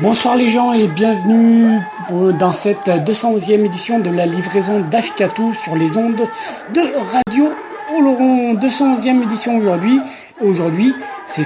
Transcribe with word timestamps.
Bonsoir 0.00 0.36
les 0.36 0.48
gens 0.48 0.72
et 0.72 0.86
bienvenue 0.86 1.80
dans 2.38 2.52
cette 2.52 2.86
211e 2.86 3.64
édition 3.64 3.98
de 3.98 4.10
la 4.10 4.24
livraison 4.24 4.80
d'Ashkatou 4.80 5.52
sur 5.52 5.74
les 5.74 5.96
ondes 5.96 6.28
de 6.72 6.80
Radio 7.12 7.52
Oloron. 7.92 8.54
211e 8.54 9.24
édition 9.24 9.56
aujourd'hui. 9.58 10.00
Aujourd'hui, 10.40 10.94
c'est 11.24 11.44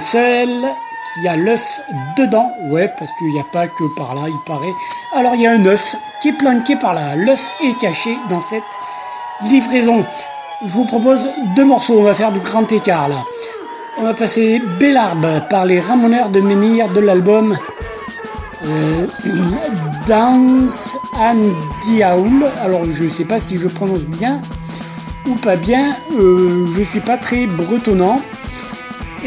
celle 1.15 1.21
qui 1.21 1.27
a 1.27 1.35
l'œuf 1.35 1.81
dedans. 2.17 2.51
Ouais, 2.69 2.91
parce 2.97 3.11
qu'il 3.13 3.29
n'y 3.29 3.39
a 3.39 3.45
pas 3.51 3.67
que 3.67 3.95
par 3.95 4.15
là, 4.15 4.21
il 4.27 4.39
paraît. 4.45 4.73
Alors 5.13 5.35
il 5.35 5.41
y 5.41 5.47
a 5.47 5.51
un 5.51 5.65
œuf 5.65 5.95
qui 6.21 6.29
est 6.29 6.37
planqué 6.37 6.75
par 6.75 6.93
là. 6.93 7.15
L'œuf 7.15 7.51
est 7.63 7.77
caché 7.79 8.17
dans 8.29 8.41
cette 8.41 8.63
livraison. 9.43 10.05
Je 10.65 10.71
vous 10.71 10.85
propose 10.85 11.31
deux 11.55 11.65
morceaux. 11.65 11.99
On 11.99 12.03
va 12.03 12.13
faire 12.13 12.31
du 12.31 12.39
grand 12.39 12.71
écart 12.71 13.07
là. 13.07 13.23
On 13.97 14.03
va 14.03 14.13
passer 14.13 14.61
Bellarbe 14.79 15.47
par 15.49 15.65
les 15.65 15.79
Ramoneurs 15.79 16.29
de 16.29 16.41
Menhir 16.41 16.89
de 16.89 16.99
l'album 16.99 17.57
euh, 18.65 19.07
Dance 20.07 20.97
and 21.17 21.53
Diaoul. 21.83 22.45
Alors 22.61 22.83
je 22.89 23.07
sais 23.09 23.25
pas 23.25 23.39
si 23.39 23.57
je 23.57 23.67
prononce 23.67 24.01
bien 24.01 24.41
ou 25.27 25.35
pas 25.35 25.55
bien. 25.55 25.95
Euh, 26.13 26.67
je 26.75 26.83
suis 26.83 26.99
pas 26.99 27.17
très 27.17 27.47
bretonnant. 27.47 28.21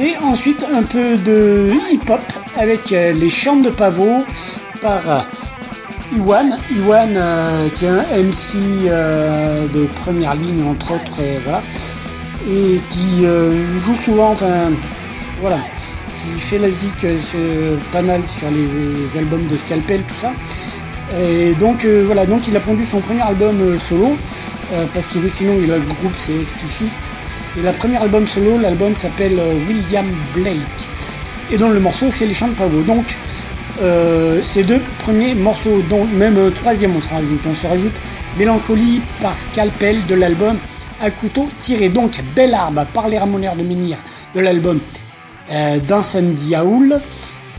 Et 0.01 0.17
ensuite 0.23 0.65
un 0.73 0.85
peu 0.85 1.17
de 1.17 1.73
hip-hop 1.91 2.21
avec 2.57 2.93
euh, 2.93 3.13
les 3.15 3.31
chants 3.31 3.57
de 3.57 3.69
pavot 3.69 4.25
par 4.81 5.11
euh, 5.11 5.19
Iwan. 6.17 6.57
Iwan 6.71 7.17
euh, 7.17 7.69
qui 7.71 7.85
est 7.85 7.89
un 7.89 8.05
MC 8.17 8.55
de 9.75 9.87
première 10.05 10.37
ligne 10.37 10.63
entre 10.63 10.93
autres. 10.93 11.19
Et 12.49 12.81
qui 12.91 13.27
joue 13.77 13.97
souvent, 13.97 14.31
enfin 14.31 14.71
voilà, 15.41 15.59
qui 16.23 16.41
fait 16.41 16.59
la 16.59 16.71
zik 16.71 17.05
pas 17.93 18.01
mal 18.01 18.23
sur 18.23 18.49
les, 18.51 19.19
albums 19.19 19.47
de 19.49 19.57
Scalpel, 19.57 20.03
tout 20.03 20.15
ça. 20.19 20.33
Et 21.21 21.55
donc 21.55 21.85
voilà, 22.07 22.25
donc 22.25 22.47
il 22.49 22.57
a 22.57 22.61
produit 22.61 22.87
son 22.87 23.01
premier 23.01 23.21
album 23.21 23.79
solo, 23.87 24.17
parce 24.95 25.09
qu'il 25.09 25.29
sinon 25.29 25.55
il 25.63 25.71
a 25.73 25.77
le 25.77 25.83
groupe 25.83 26.15
c'est 26.15 26.41
Explicit. 26.41 26.95
Et 27.59 27.63
le 27.63 27.73
premier 27.73 27.97
album 27.97 28.27
solo, 28.27 28.59
l'album 28.59 28.95
s'appelle 28.95 29.39
euh, 29.39 29.55
William 29.67 30.07
Blake. 30.35 30.57
Et 31.51 31.59
dont 31.59 31.71
le 31.71 31.81
morceau 31.81 32.11
c'est 32.11 32.27
Les 32.27 32.35
Chants 32.35 32.49
de 32.49 32.55
Pavot. 32.55 32.83
Donc 32.83 33.17
euh, 33.81 34.41
ces 34.45 34.63
deux 34.63 34.81
premiers 35.01 35.35
morceaux, 35.35 35.83
dont 35.89 36.05
même 36.05 36.53
troisième 36.53 36.95
on 36.95 37.01
se 37.01 37.11
rajoute. 37.11 37.41
On 37.51 37.55
se 37.55 37.67
rajoute 37.67 38.01
Mélancolie 38.39 39.01
par 39.21 39.37
Scalpel 39.37 40.05
de 40.07 40.15
l'album 40.15 40.57
à 41.01 41.11
couteau 41.11 41.49
tiré. 41.59 41.89
Donc 41.89 42.23
Belle 42.37 42.55
Arbe 42.55 42.85
par 42.93 43.09
les 43.09 43.19
Ramoneurs 43.19 43.57
de 43.57 43.63
Menhir 43.63 43.97
de 44.35 44.41
l'album 44.41 44.79
euh, 45.51 45.79
dans 45.89 46.03
Yaoul. 46.49 47.01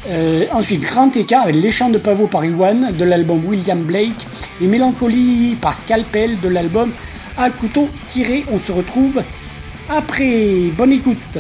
Euh, 0.10 0.46
ensuite, 0.54 0.82
Grand 0.82 1.16
Écart 1.16 1.44
avec 1.44 1.56
Les 1.56 1.72
Chants 1.72 1.90
de 1.90 1.98
Pavot 1.98 2.28
par 2.28 2.46
Iwan 2.46 2.94
de 2.98 3.04
l'album 3.04 3.44
William 3.46 3.82
Blake 3.82 4.28
et 4.62 4.68
Mélancolie 4.68 5.58
par 5.60 5.78
Scalpel 5.78 6.40
de 6.40 6.48
l'album 6.48 6.92
À 7.38 7.50
couteau 7.50 7.90
tiré. 8.08 8.46
On 8.52 8.60
se 8.60 8.72
retrouve 8.72 9.22
après. 9.90 10.72
Bonne 10.78 10.94
écoute. 10.94 11.38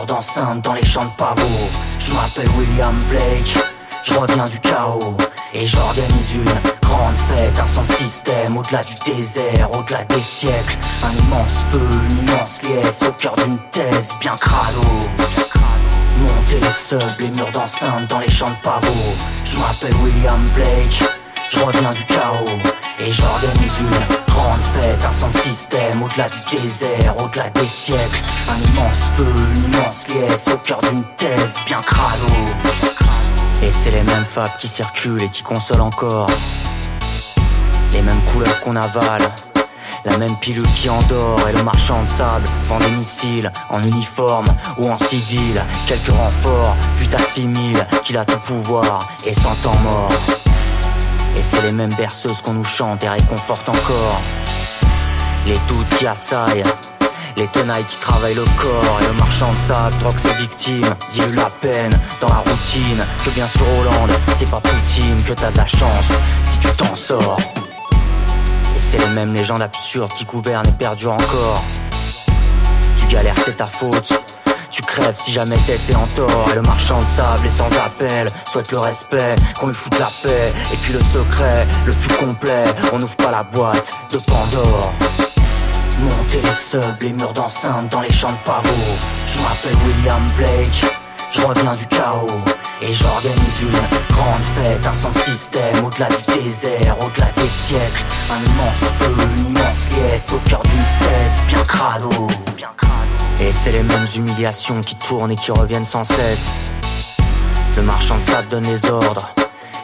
Murs 0.00 0.06
d'enceinte 0.06 0.62
dans 0.62 0.72
les 0.72 0.84
champs 0.84 1.04
de 1.04 1.16
pavots. 1.16 1.70
Je 1.98 2.12
m'appelle 2.12 2.48
William 2.58 2.98
Blake, 3.08 3.58
je 4.04 4.14
reviens 4.14 4.46
du 4.46 4.58
chaos. 4.60 5.16
Et 5.52 5.66
j'organise 5.66 6.36
une 6.36 6.70
grande 6.80 7.16
fête, 7.16 7.58
un 7.58 7.66
sans 7.66 7.84
système, 7.84 8.56
au-delà 8.56 8.82
du 8.84 8.94
désert, 9.04 9.68
au-delà 9.72 10.04
des 10.04 10.20
siècles. 10.20 10.78
Un 11.04 11.10
immense 11.10 11.64
feu, 11.70 11.88
une 12.10 12.28
immense 12.28 12.62
liesse, 12.62 13.02
au 13.08 13.12
cœur 13.12 13.34
d'une 13.36 13.58
thèse 13.72 14.14
bien 14.20 14.36
crado. 14.36 14.80
Monter 16.20 16.60
les 16.60 16.70
subs, 16.70 17.18
les 17.18 17.30
murs 17.30 17.50
d'enceinte 17.52 18.08
dans 18.08 18.20
les 18.20 18.30
champs 18.30 18.50
de 18.50 18.62
pavots. 18.62 19.14
Je 19.44 19.56
m'appelle 19.58 19.96
William 20.04 20.40
Blake, 20.54 21.02
je 21.50 21.58
reviens 21.60 21.90
du 21.90 22.04
chaos. 22.04 22.58
Et 23.00 23.10
j'organise 23.10 23.80
une 23.80 24.29
grande 24.40 24.62
fête, 24.62 25.04
un 25.04 25.12
sans 25.12 25.30
système, 25.30 26.02
au-delà 26.02 26.26
du 26.28 26.58
désert, 26.58 27.14
au-delà 27.22 27.50
des 27.50 27.66
siècles. 27.66 28.22
Un 28.48 28.70
immense 28.70 29.10
feu, 29.16 29.26
une 29.54 29.64
immense 29.64 30.08
liesse, 30.08 30.48
au 30.52 30.56
cœur 30.58 30.80
d'une 30.80 31.04
thèse 31.16 31.56
bien 31.66 31.80
crado. 31.82 32.26
Et 33.62 33.70
c'est 33.72 33.90
les 33.90 34.02
mêmes 34.02 34.24
fables 34.24 34.52
qui 34.58 34.68
circulent 34.68 35.22
et 35.22 35.28
qui 35.28 35.42
consolent 35.42 35.82
encore. 35.82 36.30
Les 37.92 38.02
mêmes 38.02 38.22
couleurs 38.32 38.60
qu'on 38.60 38.76
avale. 38.76 39.22
La 40.06 40.16
même 40.16 40.34
pilule 40.36 40.66
qui 40.74 40.88
endort 40.88 41.46
et 41.46 41.52
le 41.52 41.62
marchand 41.62 42.02
de 42.02 42.08
sable 42.08 42.46
vend 42.64 42.78
des 42.78 42.90
missiles 42.90 43.52
en 43.68 43.82
uniforme 43.82 44.48
ou 44.78 44.90
en 44.90 44.96
civil. 44.96 45.62
Quelques 45.86 46.16
renforts, 46.16 46.74
puis 46.96 47.08
t'assimiles 47.08 47.86
qu'il 48.02 48.16
a 48.16 48.24
tout 48.24 48.38
pouvoir 48.38 49.06
et 49.26 49.34
temps 49.34 49.76
mort. 49.84 50.39
Et 51.36 51.42
c'est 51.42 51.62
les 51.62 51.72
mêmes 51.72 51.94
berceuses 51.94 52.42
qu'on 52.42 52.52
nous 52.52 52.64
chante 52.64 53.04
et 53.04 53.08
réconforte 53.08 53.68
encore. 53.68 54.20
Les 55.46 55.58
doutes 55.68 55.90
qui 55.98 56.06
assaillent, 56.06 56.62
les 57.36 57.46
tenailles 57.48 57.84
qui 57.84 57.96
travaillent 57.96 58.34
le 58.34 58.44
corps 58.60 58.98
et 59.00 59.06
le 59.06 59.14
marchand 59.14 59.52
de 59.52 59.56
sable 59.56 59.96
drogue 59.98 60.18
ses 60.18 60.34
victimes, 60.34 60.94
dilue 61.12 61.36
la 61.36 61.50
peine 61.50 61.98
dans 62.20 62.28
la 62.28 62.38
routine. 62.38 63.04
Que 63.24 63.30
bien 63.30 63.48
sûr 63.48 63.66
Hollande, 63.80 64.12
c'est 64.36 64.50
pas 64.50 64.60
Poutine, 64.60 65.22
que 65.22 65.32
t'as 65.32 65.50
de 65.50 65.56
la 65.56 65.66
chance 65.66 66.12
si 66.44 66.58
tu 66.58 66.68
t'en 66.76 66.94
sors. 66.94 67.38
Et 68.76 68.80
c'est 68.80 68.98
les 68.98 69.08
mêmes 69.08 69.34
légendes 69.34 69.62
absurdes 69.62 70.12
qui 70.12 70.24
gouvernent 70.24 70.68
et 70.68 70.72
perdurent 70.72 71.14
encore. 71.14 71.62
Tu 72.98 73.06
galères, 73.06 73.36
c'est 73.44 73.56
ta 73.56 73.66
faute. 73.66 74.12
Tu 74.70 74.82
crèves 74.82 75.16
si 75.16 75.32
jamais 75.32 75.56
t'étais 75.66 75.94
en 75.94 76.06
tort. 76.14 76.46
Et 76.52 76.54
le 76.54 76.62
marchand 76.62 77.00
de 77.00 77.06
sable 77.06 77.46
est 77.46 77.50
sans 77.50 77.72
appel. 77.78 78.30
Souhaite 78.46 78.70
le 78.70 78.78
respect, 78.78 79.34
qu'on 79.58 79.66
lui 79.66 79.74
foute 79.74 79.98
la 79.98 80.10
paix. 80.22 80.52
Et 80.72 80.76
puis 80.76 80.92
le 80.92 81.00
secret, 81.00 81.66
le 81.86 81.92
plus 81.92 82.14
complet 82.16 82.64
On 82.92 82.98
n'ouvre 82.98 83.16
pas 83.16 83.30
la 83.30 83.42
boîte 83.42 83.92
de 84.12 84.18
Pandore. 84.18 84.92
Monter 85.98 86.40
les 86.42 86.52
subs, 86.52 87.02
les 87.02 87.12
murs 87.12 87.32
d'enceinte 87.32 87.90
dans 87.90 88.00
les 88.00 88.12
champs 88.12 88.32
de 88.32 88.44
pavots 88.44 88.96
Je 89.26 89.38
m'appelle 89.40 89.76
William 89.86 90.26
Blake 90.36 90.84
Je 91.32 91.40
reviens 91.42 91.74
du 91.74 91.86
chaos. 91.86 92.40
Et 92.82 92.92
j'organise 92.92 93.60
une 93.62 94.14
grande 94.14 94.42
fête, 94.54 94.86
un 94.86 94.94
sans 94.94 95.12
système, 95.12 95.84
au-delà 95.84 96.08
du 96.08 96.42
désert, 96.42 96.96
au-delà 96.98 97.26
des 97.36 97.48
siècles. 97.48 98.04
Un 98.30 98.40
immense 98.50 98.90
feu, 98.98 99.14
une 99.36 99.46
immense 99.48 99.90
liesse, 99.90 100.32
au 100.32 100.38
cœur 100.48 100.62
d'une 100.62 100.84
thèse, 100.98 101.42
bien 101.48 101.62
crado. 101.64 102.28
Et 103.40 103.52
c'est 103.52 103.72
les 103.72 103.82
mêmes 103.82 104.06
humiliations 104.14 104.82
qui 104.82 104.96
tournent 104.96 105.30
et 105.30 105.36
qui 105.36 105.50
reviennent 105.50 105.86
sans 105.86 106.04
cesse. 106.04 106.60
Le 107.76 107.82
marchand 107.82 108.18
de 108.18 108.22
sable 108.22 108.48
donne 108.48 108.64
les 108.64 108.90
ordres. 108.90 109.32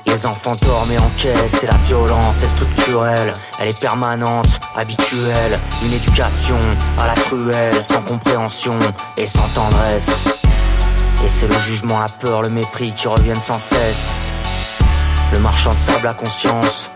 Les 0.06 0.26
enfants 0.26 0.54
dorment 0.62 0.92
et 0.92 0.98
encaissent 0.98 1.64
et 1.64 1.66
la 1.66 1.76
violence 1.78 2.42
est 2.42 2.48
structurelle, 2.48 3.32
elle 3.58 3.68
est 3.68 3.80
permanente, 3.80 4.60
habituelle, 4.76 5.58
une 5.84 5.92
éducation 5.92 6.58
à 6.98 7.06
la 7.06 7.14
truelle, 7.14 7.82
sans 7.82 8.02
compréhension 8.02 8.78
et 9.16 9.26
sans 9.26 9.48
tendresse. 9.48 10.42
Et 11.24 11.28
c'est 11.28 11.48
le 11.48 11.58
jugement, 11.58 11.98
la 11.98 12.08
peur, 12.08 12.42
le 12.42 12.50
mépris 12.50 12.92
qui 12.92 13.08
reviennent 13.08 13.40
sans 13.40 13.58
cesse. 13.58 14.10
Le 15.32 15.38
marchand 15.40 15.72
de 15.72 15.78
sable 15.78 16.06
a 16.06 16.14
conscience. 16.14 16.90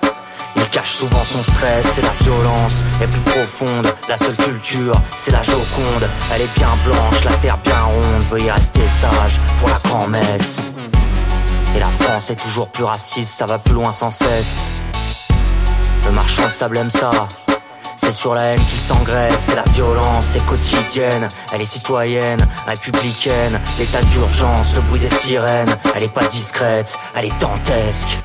Il 0.61 0.69
cache 0.69 0.93
souvent 0.93 1.25
son 1.25 1.43
stress 1.43 1.99
et 1.99 2.03
la 2.03 2.13
violence 2.23 2.85
est 3.03 3.07
plus 3.07 3.21
profonde. 3.21 3.93
La 4.09 4.17
seule 4.17 4.37
culture, 4.37 4.95
c'est 5.19 5.33
la 5.33 5.43
Joconde. 5.43 6.09
Elle 6.33 6.43
est 6.43 6.55
bien 6.59 6.69
blanche, 6.85 7.25
la 7.25 7.33
terre 7.37 7.59
bien 7.59 7.83
ronde. 7.83 8.23
Veuillez 8.31 8.53
rester 8.53 8.81
sage 8.89 9.41
pour 9.59 9.69
la 9.69 9.79
grand-messe. 9.85 10.73
Et 11.75 11.81
la 11.81 11.89
France 11.89 12.31
est 12.31 12.37
toujours 12.37 12.69
plus 12.69 12.85
raciste, 12.85 13.39
ça 13.39 13.47
va 13.47 13.59
plus 13.59 13.75
loin 13.75 13.93
sans 13.93 14.11
cesse. 14.11 14.59
Le 16.05 16.13
marchand 16.13 16.47
de 16.47 16.53
sable 16.53 16.79
aime 16.79 16.91
ça. 16.91 17.11
C'est 17.97 18.13
sur 18.13 18.35
la 18.35 18.43
haine 18.43 18.61
qu'il 18.71 18.81
s'engraisse, 18.81 19.39
c'est 19.47 19.57
la 19.57 19.65
violence, 19.73 20.25
c'est 20.33 20.45
quotidienne, 20.47 21.29
elle 21.53 21.61
est 21.61 21.67
citoyenne, 21.67 22.45
républicaine, 22.67 23.61
l'état 23.79 24.03
d'urgence, 24.03 24.75
le 24.75 24.81
bruit 24.81 25.01
des 25.01 25.15
sirènes, 25.15 25.69
elle 25.95 26.05
est 26.05 26.13
pas 26.13 26.25
discrète, 26.25 26.99
elle 27.15 27.27
est 27.27 27.41
dantesque. 27.41 28.19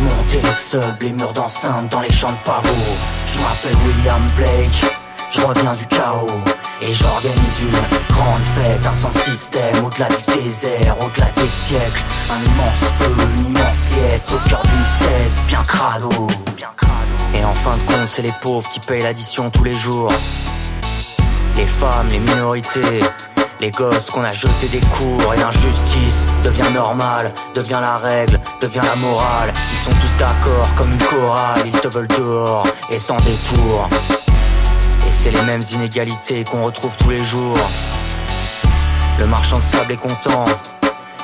Monter 0.00 0.40
les 0.42 0.52
subs, 0.52 1.02
les 1.02 1.12
murs 1.12 1.32
d'enceinte 1.32 1.90
dans 1.90 2.00
les 2.00 2.12
champs 2.12 2.30
de 2.30 2.44
pavots. 2.44 2.96
Je 3.26 3.38
m'appelle 3.40 3.76
William 3.86 4.26
Blake, 4.36 4.96
je 5.30 5.40
reviens 5.40 5.72
du 5.72 5.86
chaos. 5.86 6.40
Et 6.80 6.92
j'organise 6.92 7.60
une 7.62 8.14
grande 8.14 8.42
fête, 8.54 8.86
un 8.86 8.94
sans 8.94 9.12
système, 9.12 9.84
au-delà 9.84 10.06
du 10.06 10.40
désert, 10.40 10.96
au-delà 11.00 11.26
des 11.34 11.48
siècles. 11.48 12.04
Un 12.30 12.40
immense 12.44 12.84
feu, 12.98 13.16
une 13.36 13.46
immense 13.46 13.88
liesse, 13.90 14.32
au 14.32 14.48
cœur 14.48 14.62
d'une 14.62 15.06
thèse, 15.08 15.42
bien 15.48 15.62
crado. 15.64 16.28
Et 17.34 17.44
en 17.44 17.54
fin 17.54 17.76
de 17.76 17.82
compte, 17.82 18.08
c'est 18.08 18.22
les 18.22 18.34
pauvres 18.40 18.68
qui 18.70 18.78
payent 18.78 19.02
l'addition 19.02 19.50
tous 19.50 19.64
les 19.64 19.74
jours. 19.74 20.12
Les 21.56 21.66
femmes, 21.66 22.06
les 22.10 22.20
minorités, 22.20 23.00
les 23.60 23.70
gosses 23.70 24.10
qu'on 24.10 24.22
a 24.22 24.32
jeté 24.32 24.68
des 24.68 24.80
cours 24.80 25.34
et 25.34 25.36
l'injustice 25.36 26.26
devient 26.44 26.72
normale, 26.72 27.32
devient 27.54 27.78
la 27.80 27.98
règle, 27.98 28.40
devient 28.60 28.80
la 28.82 28.94
morale. 28.96 29.52
Ils 29.72 29.78
sont 29.78 29.90
tous 29.90 30.16
d'accord 30.18 30.68
comme 30.76 30.92
une 30.92 31.04
chorale, 31.04 31.62
ils 31.64 31.80
te 31.80 31.88
veulent 31.88 32.08
dehors 32.08 32.66
et 32.90 32.98
sans 32.98 33.16
détour. 33.18 33.88
Et 35.08 35.12
c'est 35.12 35.30
les 35.30 35.42
mêmes 35.42 35.64
inégalités 35.72 36.44
qu'on 36.44 36.64
retrouve 36.64 36.96
tous 36.96 37.10
les 37.10 37.24
jours. 37.24 37.58
Le 39.18 39.26
marchand 39.26 39.58
de 39.58 39.64
sable 39.64 39.92
est 39.92 39.96
content. 39.96 40.44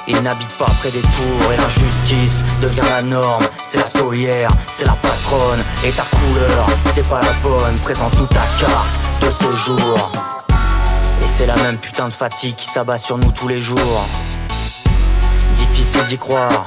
Il 0.06 0.20
n'habite 0.20 0.52
pas 0.58 0.66
près 0.80 0.90
des 0.90 1.00
tours 1.00 1.52
et 1.52 1.56
l'injustice 1.56 2.44
devient 2.60 2.88
la 2.90 3.02
norme. 3.02 3.44
C'est 3.64 3.78
la 3.78 3.84
taulière, 3.84 4.50
c'est 4.70 4.84
la 4.84 4.92
patronne 4.92 5.62
Et 5.84 5.92
ta 5.92 6.02
couleur, 6.02 6.66
c'est 6.92 7.08
pas 7.08 7.20
la 7.22 7.32
bonne, 7.42 7.78
présente-nous 7.80 8.26
ta 8.26 8.44
carte 8.58 8.98
de 9.22 9.30
séjour. 9.30 10.10
Et 11.23 11.28
c'est 11.28 11.47
la 11.47 11.56
même 11.56 11.78
putain 11.78 12.09
de 12.09 12.12
fatigue 12.12 12.56
qui 12.56 12.68
s'abat 12.68 12.99
sur 12.99 13.18
nous 13.18 13.33
tous 13.33 13.49
les 13.49 13.59
jours. 13.59 14.06
Difficile 15.54 16.04
d'y 16.04 16.18
croire. 16.18 16.66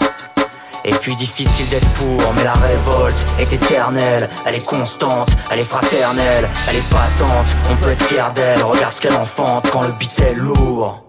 Et 0.86 0.92
puis 0.92 1.16
difficile 1.16 1.68
d'être 1.70 1.88
pour, 1.96 2.34
mais 2.34 2.44
la 2.46 2.54
révolte 2.54 3.25
est 3.39 3.51
éternelle, 3.51 4.30
elle 4.46 4.56
est 4.56 4.66
constante, 4.66 5.30
elle 5.51 5.60
est 5.60 5.66
fraternelle, 5.66 6.50
elle 6.70 6.75
est 6.77 6.89
patente, 6.89 7.56
on 7.70 7.75
peut 7.75 7.89
être 7.89 8.04
fier 8.04 8.32
d'elle, 8.32 8.63
regarde 8.63 8.94
ce 8.94 9.01
qu'elle 9.01 9.16
enfante 9.16 9.70
quand 9.70 9.82
le 9.82 9.92
beat 9.94 10.18
est 10.20 10.34
lourd. 10.34 11.04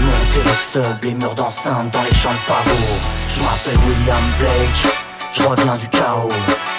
Monter 0.00 0.42
les 0.44 0.54
subs, 0.54 1.04
les 1.04 1.14
murs 1.14 1.34
d'enceinte 1.34 1.92
dans 1.92 2.02
les 2.02 2.14
champs 2.14 2.30
de 2.32 2.48
pavot. 2.48 2.98
Je 3.28 3.40
m'appelle 3.40 3.78
William 3.88 4.22
Blake, 4.40 4.94
je 5.32 5.42
reviens 5.44 5.76
du 5.76 5.88
chaos. 5.88 6.28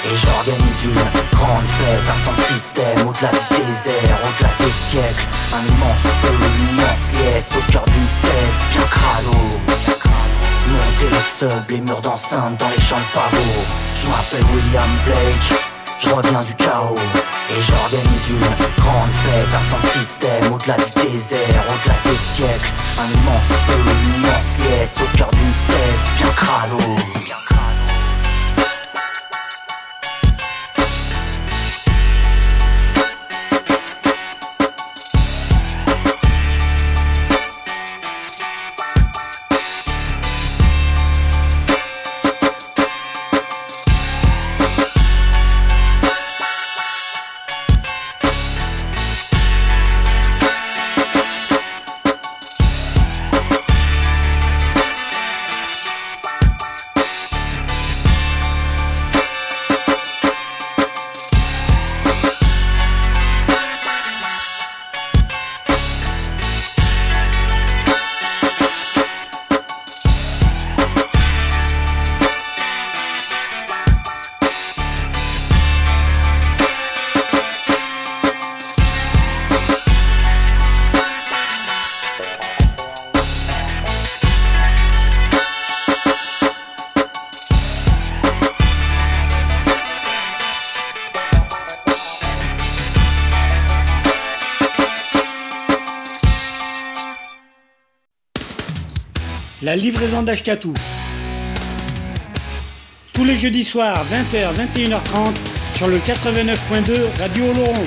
Et 0.05 0.15
j'organise 0.15 0.83
une 0.85 1.37
grande 1.37 1.67
fête, 1.77 2.07
un 2.07 2.19
son 2.23 2.53
système 2.53 3.07
au-delà 3.07 3.31
du 3.31 3.57
désert, 3.59 4.17
au-delà 4.23 4.51
des 4.59 4.71
siècles. 4.71 5.27
Un 5.53 5.63
immense 5.67 6.07
feu, 6.21 6.33
une 6.33 6.69
immense 6.69 7.11
liesse 7.13 7.51
au 7.57 7.71
cœur 7.71 7.83
d'une 7.85 8.07
thèse 8.21 8.61
bien 8.71 8.87
crado. 8.87 9.37
Monter 10.69 11.09
les 11.11 11.21
subs, 11.21 11.69
les 11.69 11.81
murs 11.81 12.01
d'enceinte 12.01 12.57
dans 12.59 12.69
les 12.69 12.81
champs 12.81 12.95
de 12.95 13.13
pavot. 13.13 13.63
Je 14.01 14.07
m'appelle 14.07 14.45
William 14.55 14.89
Blake, 15.05 15.59
je 15.99 16.09
reviens 16.09 16.41
du 16.41 16.55
chaos. 16.55 16.95
Et 17.51 17.61
j'organise 17.61 18.29
une 18.29 18.81
grande 18.81 19.11
fête, 19.23 19.51
un 19.51 19.65
son 19.69 19.99
système 19.99 20.53
au-delà 20.53 20.75
du 20.75 21.09
désert, 21.09 21.63
au-delà 21.67 21.95
des 22.05 22.17
siècles. 22.17 22.71
Un 22.99 23.09
immense 23.19 23.51
feu, 23.67 23.79
une 23.83 24.23
immense 24.23 24.57
liesse 24.59 24.97
au 25.01 25.17
cœur 25.17 25.31
d'une 25.31 25.53
thèse 25.67 26.05
bien 26.17 26.31
crado. 26.31 27.48
La 99.69 99.75
livraison 99.75 100.23
d'Ashkatou. 100.23 100.73
Tous 103.13 103.23
les 103.23 103.35
jeudis 103.35 103.63
soirs, 103.63 104.03
20h, 104.11 104.55
21h30, 104.57 105.35
sur 105.75 105.87
le 105.87 105.99
89.2 105.99 107.19
Radio 107.19 107.51
Oloron. 107.51 107.85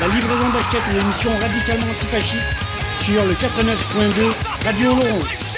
La 0.00 0.08
livraison 0.08 0.50
d'Ashkatou, 0.50 0.98
émission 1.00 1.30
radicalement 1.40 1.90
antifasciste, 1.92 2.54
sur 3.00 3.24
le 3.24 3.32
89.2 3.32 4.34
Radio 4.66 4.92
Oloron. 4.92 5.49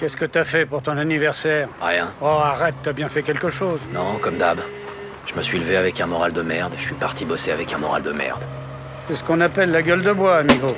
Qu'est-ce 0.00 0.16
que 0.16 0.24
t'as 0.24 0.44
fait 0.44 0.64
pour 0.64 0.80
ton 0.80 0.96
anniversaire 0.96 1.68
Rien. 1.82 2.14
Oh, 2.22 2.24
arrête, 2.24 2.74
t'as 2.82 2.94
bien 2.94 3.10
fait 3.10 3.22
quelque 3.22 3.50
chose. 3.50 3.80
Non, 3.92 4.16
comme 4.22 4.38
d'hab. 4.38 4.58
Je 5.26 5.34
me 5.34 5.42
suis 5.42 5.58
levé 5.58 5.76
avec 5.76 6.00
un 6.00 6.06
moral 6.06 6.32
de 6.32 6.40
merde, 6.40 6.72
je 6.74 6.80
suis 6.80 6.94
parti 6.94 7.26
bosser 7.26 7.50
avec 7.52 7.70
un 7.74 7.76
moral 7.76 8.00
de 8.00 8.10
merde. 8.10 8.42
C'est 9.06 9.16
ce 9.16 9.22
qu'on 9.22 9.42
appelle 9.42 9.70
la 9.70 9.82
gueule 9.82 10.02
de 10.02 10.12
bois, 10.12 10.38
amigo. 10.38 10.68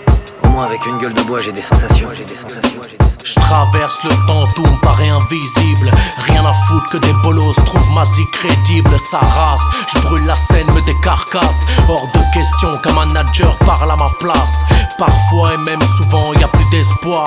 Au 0.43 0.49
moins 0.49 0.64
avec 0.67 0.85
une 0.87 0.99
gueule 0.99 1.14
de 1.14 1.23
bois, 1.23 1.38
j'ai 1.38 1.52
des 1.52 1.62
sensations, 1.62 2.09
j'ai 2.12 2.25
des 2.25 2.35
sensations, 2.35 2.81
j'ai 2.83 2.97
des 2.97 3.05
sensations. 3.05 3.25
Je 3.25 3.35
traverse 3.35 4.02
le 4.02 4.26
temps, 4.26 4.45
tout 4.57 4.64
me 4.64 4.81
paraît 4.81 5.11
invisible. 5.11 5.93
Rien 6.26 6.45
à 6.45 6.52
foutre 6.67 6.91
que 6.91 6.97
des 6.97 7.12
bolos 7.23 7.55
trouvent 7.64 7.95
ma 7.95 8.05
crédible. 8.43 8.91
Sa 8.99 9.19
race, 9.19 9.63
je 9.95 10.01
brûle 10.01 10.25
la 10.25 10.35
scène, 10.35 10.67
me 10.67 10.85
décarcasse. 10.85 11.65
Hors 11.89 12.09
de 12.13 12.21
question 12.35 12.71
qu'un 12.83 12.93
manager 12.95 13.57
parle 13.59 13.91
à 13.91 13.97
ma 13.97 14.11
place. 14.19 14.65
Parfois 14.99 15.55
et 15.55 15.59
même 15.59 15.83
souvent, 15.97 16.33
y 16.35 16.43
a 16.43 16.49
plus 16.49 16.69
d'espoir. 16.71 17.27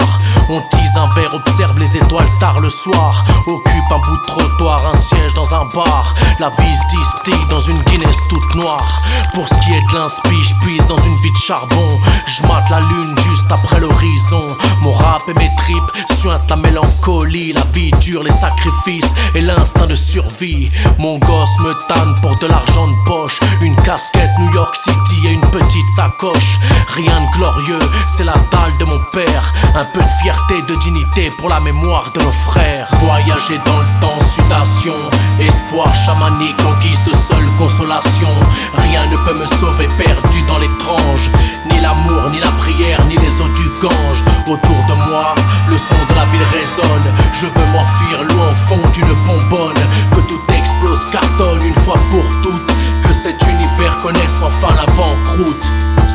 On 0.50 0.60
tease 0.70 0.98
un 0.98 1.10
verre, 1.16 1.34
observe 1.34 1.78
les 1.80 1.98
étoiles 1.98 2.28
tard 2.40 2.60
le 2.60 2.70
soir. 2.70 3.24
Occupe 3.48 3.92
un 3.92 4.00
bout 4.00 4.18
de 4.18 4.26
trottoir, 4.28 4.82
un 4.94 4.98
siège 5.00 5.34
dans 5.36 5.54
un 5.54 5.66
bar. 5.74 6.16
La 6.40 6.50
bise 6.50 6.82
distille 6.90 7.46
dans 7.50 7.60
une 7.60 7.82
Guinness 7.84 8.18
toute 8.30 8.56
noire. 8.56 9.02
Pour 9.34 9.48
ce 9.48 9.54
qui 9.64 9.74
est 9.74 9.92
de 9.92 9.96
l'inspi, 9.96 10.44
je 10.44 10.56
puise 10.66 10.86
dans 10.88 10.98
une 10.98 11.18
vie 11.22 11.32
de 11.32 11.38
charbon. 11.38 11.90
Je 12.28 12.42
mate 12.44 12.70
la 12.70 12.82
lune 12.82 13.16
juste 13.30 13.52
après 13.52 13.80
l'horizon. 13.80 14.48
Mon 14.82 14.92
rap 14.92 15.24
et 15.28 15.34
mes 15.34 15.50
tripes 15.58 16.16
suinte 16.18 16.50
la 16.50 16.56
mélancolie, 16.56 17.54
la 17.54 17.64
vie 17.74 17.92
dure, 18.02 18.24
les 18.24 18.32
sacrifices 18.32 19.14
et 19.34 19.42
l'instinct 19.42 19.88
de 19.88 19.96
survie. 19.96 20.70
Gosse 21.14 21.60
me 21.60 21.74
tanne 21.88 22.16
pour 22.22 22.38
de 22.40 22.48
l'argent 22.48 22.88
de 22.88 22.96
poche, 23.06 23.40
une 23.62 23.76
casquette 23.78 24.32
New 24.40 24.52
York 24.54 24.76
City 24.76 25.28
et 25.28 25.34
une 25.34 25.42
petite 25.42 25.88
sacoche. 25.96 26.60
Rien 26.96 27.14
de 27.22 27.38
glorieux, 27.38 27.80
c'est 28.08 28.24
la 28.24 28.34
dalle 28.34 28.76
de 28.80 28.86
mon 28.86 29.00
père. 29.12 29.54
Un 29.76 29.84
peu 29.84 30.00
de 30.00 30.22
fierté, 30.22 30.56
de 30.68 30.76
dignité 30.76 31.30
pour 31.38 31.50
la 31.50 31.60
mémoire 31.60 32.12
de 32.14 32.24
nos 32.24 32.32
frères. 32.32 32.88
Voyager 33.04 33.60
dans 33.66 33.80
le 33.80 33.86
temps, 34.02 34.20
sudation, 34.20 34.96
espoir 35.40 35.94
chamanique 36.06 36.60
en 36.66 36.74
guise 36.80 37.04
de 37.06 37.14
seule 37.14 37.50
consolation. 37.60 38.34
Rien 38.78 39.06
ne 39.08 39.18
peut 39.18 39.40
me 39.40 39.46
sauver 39.46 39.88
perdu 39.98 40.42
dans 40.48 40.58
l'étrange. 40.58 41.30
Ni 41.72 41.80
l'amour, 41.82 42.32
ni 42.32 42.40
la 42.40 42.52
prière, 42.64 43.06
ni 43.06 43.16
les 43.16 43.42
eaux 43.42 43.54
du 43.56 43.70
Gange. 43.82 44.24
Autour 44.48 44.80
de 44.90 45.10
moi, 45.10 45.36
le 45.70 45.78
son 45.78 45.94
de 45.94 46.16
la 46.16 46.26
ville 46.26 46.48
résonne. 46.52 47.08
Je 47.34 47.46
veux 47.46 47.68
m'enfuir 47.74 48.24
loin 48.36 48.48
au 48.48 48.52
fond 48.68 48.90
d'une 48.94 49.14
bonbonne. 49.28 49.74
Que 50.14 50.22
tout 50.30 50.40
explose, 50.86 51.12
cartonne 51.12 51.64
une 51.64 51.74
fois 51.82 51.96
pour 52.12 52.42
toutes. 52.42 53.05
Cet 53.26 53.42
univers 53.42 53.98
connaisse 54.04 54.40
enfin 54.44 54.70
la 54.76 54.86
banqueroute. 54.86 55.66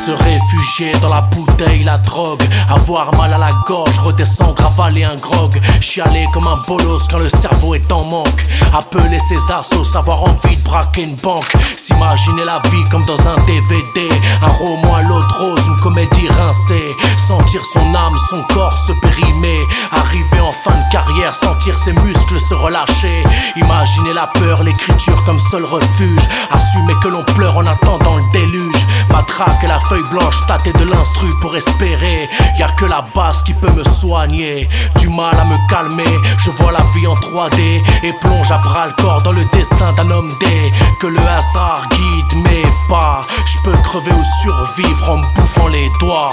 Se 0.05 0.11
réfugier 0.11 0.93
dans 1.01 1.09
la 1.09 1.19
bouteille, 1.19 1.83
la 1.83 1.97
drogue. 1.97 2.41
Avoir 2.69 3.13
mal 3.17 3.33
à 3.33 3.37
la 3.37 3.49
gorge, 3.67 3.99
redescendre, 3.99 4.65
avaler 4.65 5.03
un 5.03 5.15
grog. 5.15 5.59
Chialer 5.81 6.25
comme 6.33 6.47
un 6.47 6.61
bolos 6.65 7.05
quand 7.09 7.19
le 7.19 7.27
cerveau 7.27 7.75
est 7.75 7.91
en 7.91 8.05
manque. 8.05 8.43
Appeler 8.73 9.19
ses 9.27 9.51
assos, 9.51 9.95
avoir 9.97 10.23
envie 10.23 10.55
de 10.55 10.63
braquer 10.63 11.03
une 11.03 11.15
banque. 11.17 11.51
S'imaginer 11.77 12.45
la 12.45 12.61
vie 12.71 12.83
comme 12.89 13.03
dans 13.03 13.27
un 13.27 13.35
DVD. 13.45 14.09
Un 14.41 14.47
roman 14.47 14.95
à 14.95 15.01
l'eau 15.03 15.21
rose, 15.37 15.67
une 15.67 15.77
comédie 15.81 16.29
rincée. 16.29 16.87
Sentir 17.27 17.61
son 17.73 17.93
âme, 17.93 18.15
son 18.29 18.41
corps 18.53 18.77
se 18.87 18.93
périmer. 19.01 19.59
Arriver 19.91 20.39
en 20.39 20.51
fin 20.51 20.71
de 20.71 20.91
carrière, 20.93 21.35
sentir 21.35 21.77
ses 21.77 21.93
muscles 21.93 22.39
se 22.39 22.53
relâcher. 22.53 23.23
Imaginer 23.57 24.13
la 24.13 24.27
peur, 24.27 24.63
l'écriture 24.63 25.21
comme 25.25 25.39
seul 25.51 25.65
refuge. 25.65 26.23
Assumer 26.51 26.93
que 27.01 27.07
l'on 27.07 27.23
pleure 27.23 27.57
en 27.57 27.65
attendant 27.65 28.17
le 28.17 28.39
déluge. 28.39 28.85
Matraque 29.09 29.63
et 29.63 29.67
la 29.67 29.79
feuille 29.81 30.07
blanche, 30.11 30.35
tâter 30.47 30.71
de 30.73 30.83
l'instru 30.83 31.29
pour 31.41 31.55
espérer. 31.55 32.29
Y 32.57 32.63
a 32.63 32.69
que 32.69 32.85
la 32.85 33.05
basse 33.13 33.41
qui 33.43 33.53
peut 33.53 33.71
me 33.71 33.83
soigner. 33.83 34.69
Du 34.97 35.09
mal 35.09 35.35
à 35.35 35.45
me 35.45 35.57
calmer, 35.69 36.03
je 36.37 36.51
vois 36.51 36.71
la 36.71 36.81
vie 36.95 37.07
en 37.07 37.15
3D 37.15 37.81
et 38.03 38.13
plonge 38.13 38.51
à 38.51 38.57
bras 38.59 38.87
le 38.87 39.01
corps 39.01 39.21
dans 39.23 39.31
le 39.31 39.43
destin 39.53 39.93
d'un 39.93 40.09
homme 40.11 40.31
D. 40.39 40.71
Que 40.99 41.07
le 41.07 41.19
hasard 41.19 41.87
guide 41.91 42.43
mes 42.43 42.63
pas. 42.87 43.21
Je 43.45 43.57
peux 43.63 43.77
crever 43.83 44.11
ou 44.11 44.23
survivre 44.41 45.09
en 45.09 45.17
me 45.17 45.35
bouffant 45.35 45.67
les 45.67 45.89
doigts. 45.99 46.31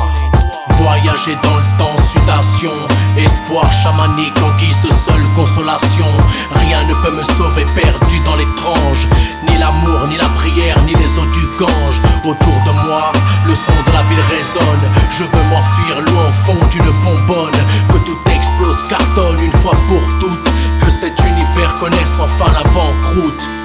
Voyager 0.79 1.37
dans 1.43 1.57
le 1.57 1.65
temps, 1.77 1.97
sudation, 2.01 2.73
espoir 3.17 3.71
chamanique 3.83 4.37
en 4.43 4.57
guise 4.57 4.81
de 4.83 4.91
seule 4.91 5.27
consolation. 5.35 6.07
Rien 6.55 6.85
ne 6.85 6.95
peut 6.95 7.11
me 7.11 7.25
sauver, 7.25 7.67
perdu 7.75 8.21
dans 8.25 8.37
l'étrange. 8.37 9.09
Ni 9.49 9.57
l'amour, 9.59 10.07
ni 10.09 10.17
la 10.17 10.29
prière, 10.41 10.77
ni 10.85 10.95
les 10.95 11.19
eaux 11.19 11.31
du 11.33 11.47
Gange. 11.59 12.01
Autour 12.25 12.55
de 12.67 12.87
moi, 12.87 13.11
le 13.47 13.55
son 13.55 13.73
de 13.73 13.93
la 13.93 14.03
ville 14.09 14.25
résonne. 14.31 14.85
Je 15.11 15.25
veux 15.25 15.45
m'enfuir 15.51 16.01
loin 16.13 16.27
au 16.27 16.47
fond 16.47 16.67
d'une 16.71 16.91
bonbonne. 17.05 17.61
Que 17.89 17.99
tout 18.07 18.19
explose, 18.31 18.83
cartonne 18.89 19.41
une 19.41 19.59
fois 19.61 19.73
pour 19.89 20.03
toutes. 20.21 20.45
Que 20.85 20.91
cet 20.91 21.19
univers 21.21 21.75
connaisse 21.81 22.21
enfin 22.21 22.53
la 22.53 22.63
banqueroute. 22.63 23.58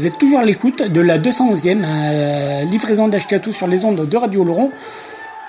Vous 0.00 0.06
êtes 0.06 0.16
toujours 0.16 0.38
à 0.38 0.46
l'écoute 0.46 0.90
de 0.90 1.00
la 1.02 1.18
211e 1.18 1.82
e, 1.82 1.84
euh, 1.84 2.64
livraison 2.70 3.08
d'HK2 3.08 3.52
sur 3.52 3.66
les 3.66 3.84
ondes 3.84 4.08
de 4.08 4.16
Radio 4.16 4.44
Laurent. 4.44 4.70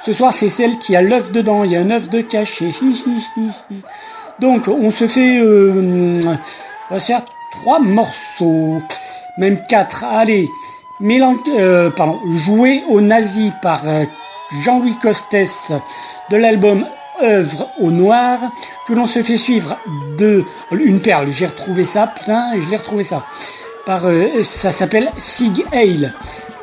Ce 0.06 0.12
soir, 0.12 0.34
c'est 0.34 0.50
celle 0.50 0.78
qui 0.78 0.94
a 0.94 1.02
l'œuf 1.02 1.32
dedans. 1.32 1.64
Il 1.64 1.72
y 1.72 1.78
a 1.78 1.80
un 1.80 1.90
œuf 1.90 2.10
de 2.10 2.20
cachet. 2.20 2.72
Donc, 4.42 4.68
on 4.68 4.92
se 4.92 5.08
fait. 5.08 5.40
Euh, 5.40 6.20
on 6.90 6.94
va 6.94 7.00
faire 7.00 7.22
trois 7.50 7.80
morceaux, 7.80 8.82
même 9.38 9.58
quatre. 9.70 10.04
Allez, 10.04 10.50
Mélan 11.00 11.38
euh, 11.58 11.90
pardon, 11.90 12.20
jouer 12.32 12.84
aux 12.90 13.00
nazis 13.00 13.54
par 13.62 13.88
euh, 13.88 14.04
Jean-Louis 14.64 14.98
Costes 15.02 15.34
de 16.30 16.36
l'album 16.36 16.86
œuvre 17.24 17.70
au 17.80 17.90
noir 17.90 18.38
que 18.86 18.92
l'on 18.92 19.08
se 19.08 19.24
fait 19.24 19.38
suivre 19.38 19.80
de 20.18 20.44
une 20.72 21.02
perle. 21.02 21.32
J'ai 21.32 21.46
retrouvé 21.46 21.86
ça, 21.86 22.08
putain, 22.08 22.60
je 22.60 22.70
l'ai 22.70 22.76
retrouvé 22.76 23.06
ça 23.06 23.26
par 23.86 24.06
euh, 24.06 24.44
ça 24.44 24.72
s'appelle 24.72 25.10
Sig 25.18 25.66
Hale, 25.74 26.14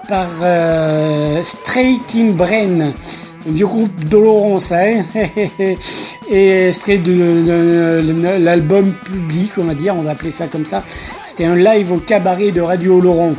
par 0.09 0.29
euh, 0.43 1.43
Straight 1.43 2.15
in 2.17 2.33
Brain, 2.33 2.81
un 2.81 3.53
vieux 3.53 3.67
groupe 3.67 4.05
d'Oloron 4.05 4.61
ça, 4.61 4.81
hein 4.81 5.05
et 6.31 6.69
extrait 6.69 6.99
de, 6.99 7.13
de 7.13 8.45
l'album 8.45 8.93
public, 8.93 9.53
on 9.59 9.65
va 9.65 9.75
dire, 9.75 9.97
on 9.97 10.03
va 10.03 10.11
appeler 10.11 10.31
ça 10.31 10.47
comme 10.47 10.67
ça. 10.67 10.85
C'était 11.27 11.47
un 11.47 11.57
live 11.57 11.93
au 11.93 11.99
cabaret 11.99 12.51
de 12.51 12.61
Radio 12.61 13.01
Laurent. 13.01 13.35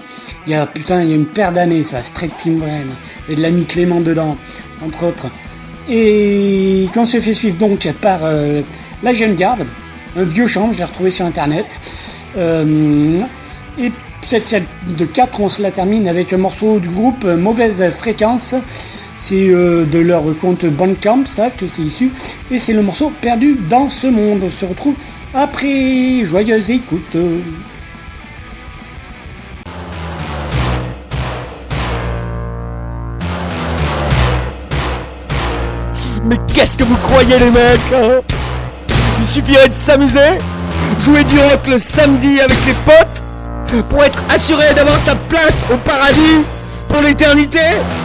Il 0.47 0.53
y 0.53 0.55
a 0.55 0.65
putain, 0.65 1.01
il 1.03 1.09
y 1.09 1.13
a 1.13 1.15
une 1.15 1.27
paire 1.27 1.51
d'années 1.51 1.83
ça, 1.83 2.03
Straight 2.03 2.33
in 2.47 2.57
Brain, 2.57 2.87
et 3.29 3.35
de 3.35 3.41
l'ami 3.41 3.65
Clément 3.65 4.01
dedans, 4.01 4.37
entre 4.85 5.05
autres. 5.05 5.27
Et 5.89 6.87
quand 6.93 7.01
on 7.01 7.05
se 7.05 7.19
fait 7.19 7.33
suivre 7.33 7.57
donc 7.57 7.91
par 8.01 8.19
euh, 8.23 8.61
la 9.01 9.11
jeune 9.11 9.35
garde, 9.35 9.65
un 10.15 10.23
vieux 10.23 10.47
chant, 10.47 10.71
je 10.71 10.77
l'ai 10.77 10.83
retrouvé 10.83 11.09
sur 11.09 11.25
internet. 11.25 11.81
Euh, 12.37 13.19
et 13.81 13.93
cette 14.25 14.45
scène 14.45 14.65
de 14.97 15.05
4, 15.05 15.39
on 15.39 15.47
se 15.47 15.61
la 15.61 15.71
termine 15.71 16.07
avec 16.09 16.33
un 16.33 16.37
morceau 16.37 16.79
du 16.79 16.89
groupe 16.89 17.23
euh, 17.23 17.37
Mauvaise 17.37 17.89
Fréquence. 17.91 18.55
C'est 19.15 19.49
euh, 19.49 19.85
de 19.85 19.99
leur 19.99 20.23
compte 20.39 20.65
Bandcamp, 20.65 21.25
ça, 21.25 21.49
que 21.49 21.67
c'est 21.67 21.83
issu. 21.83 22.11
Et 22.51 22.59
c'est 22.59 22.73
le 22.73 22.81
morceau 22.81 23.09
Perdu 23.21 23.57
dans 23.69 23.89
ce 23.89 24.07
monde. 24.07 24.41
On 24.43 24.49
se 24.49 24.65
retrouve 24.65 24.95
après. 25.33 26.23
Joyeuse 26.23 26.71
écoute. 26.71 27.15
Mais 36.25 36.37
qu'est-ce 36.53 36.77
que 36.77 36.83
vous 36.83 36.97
croyez 36.97 37.39
les 37.39 37.49
mecs 37.49 37.79
hein 37.93 38.19
Il 39.21 39.25
suffirait 39.25 39.69
de 39.69 39.73
s'amuser 39.73 40.37
Jouer 41.05 41.23
du 41.23 41.39
rock 41.39 41.65
le 41.67 41.79
samedi 41.79 42.41
avec 42.41 42.57
les 42.67 42.73
potes 42.85 43.28
pour 43.89 44.03
être 44.03 44.19
assuré 44.34 44.73
d'avoir 44.73 44.99
sa 44.99 45.15
place 45.15 45.58
au 45.71 45.77
paradis 45.77 46.45
pour 46.88 47.01
l'éternité. 47.01 47.60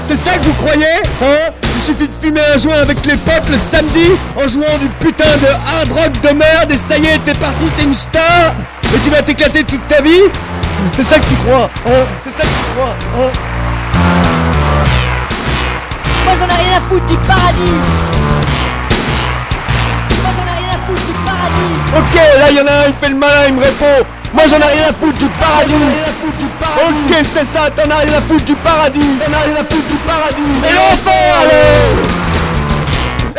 C'est 0.06 0.16
ça 0.16 0.32
que 0.36 0.44
vous 0.44 0.52
croyez 0.54 0.84
Hein? 1.22 1.50
Il 1.62 1.80
suffit 1.80 2.08
de 2.08 2.26
fumer 2.26 2.40
un 2.54 2.58
joint 2.58 2.76
avec 2.76 3.04
les 3.04 3.16
potes 3.16 3.48
le 3.50 3.56
samedi 3.56 4.08
en 4.36 4.48
jouant 4.48 4.78
du 4.78 4.88
putain 5.00 5.24
de 5.24 5.46
hard 5.46 5.92
rock 5.92 6.20
de 6.22 6.28
merde 6.34 6.70
et 6.72 6.78
ça 6.78 6.98
y 6.98 7.06
est, 7.06 7.18
t'es 7.24 7.34
parti, 7.34 7.64
t'es 7.76 7.84
une 7.84 7.94
star. 7.94 8.52
Et 8.82 8.98
tu 9.04 9.10
vas 9.10 9.22
t'éclater 9.22 9.64
toute 9.64 9.86
ta 9.88 10.00
vie. 10.02 10.24
C'est 10.92 11.04
ça 11.04 11.18
que 11.18 11.26
tu 11.26 11.34
crois, 11.46 11.70
hein? 11.86 12.04
C'est 12.24 12.30
ça 12.30 12.42
que 12.42 12.48
tu 12.48 12.74
crois, 12.74 12.94
hein? 13.18 13.30
Moi 16.24 16.34
j'en 16.38 16.46
ai 16.46 16.62
rien 16.62 16.78
à 16.78 16.88
foutre 16.88 17.06
du 17.06 17.16
paradis. 17.16 17.80
Ok, 21.96 22.14
là 22.14 22.50
il 22.50 22.56
y 22.56 22.60
en 22.60 22.66
a 22.66 22.70
un, 22.70 22.86
il 22.88 22.94
fait 23.00 23.08
le 23.08 23.16
malin, 23.16 23.46
il 23.48 23.54
me 23.54 23.60
répond. 23.60 24.06
Moi 24.34 24.44
j'en 24.48 24.58
ai 24.58 24.72
rien 24.72 24.88
à 24.88 24.92
foutre 24.92 25.18
du 25.18 25.28
paradis. 25.28 25.74
Ok 26.86 27.14
c'est 27.22 27.44
ça, 27.44 27.70
t'en 27.70 27.88
as 27.90 27.98
rien 27.98 28.18
à 28.18 28.20
foutre 28.20 28.44
du 28.44 28.54
paradis. 28.56 29.18
T'en 29.24 29.32
as 29.32 29.60
à 29.60 29.64
foutre 29.64 29.88
du 29.88 29.96
paradis. 30.06 30.42
Et 30.68 30.72
l'enfer 30.74 31.34
allez 31.42 31.78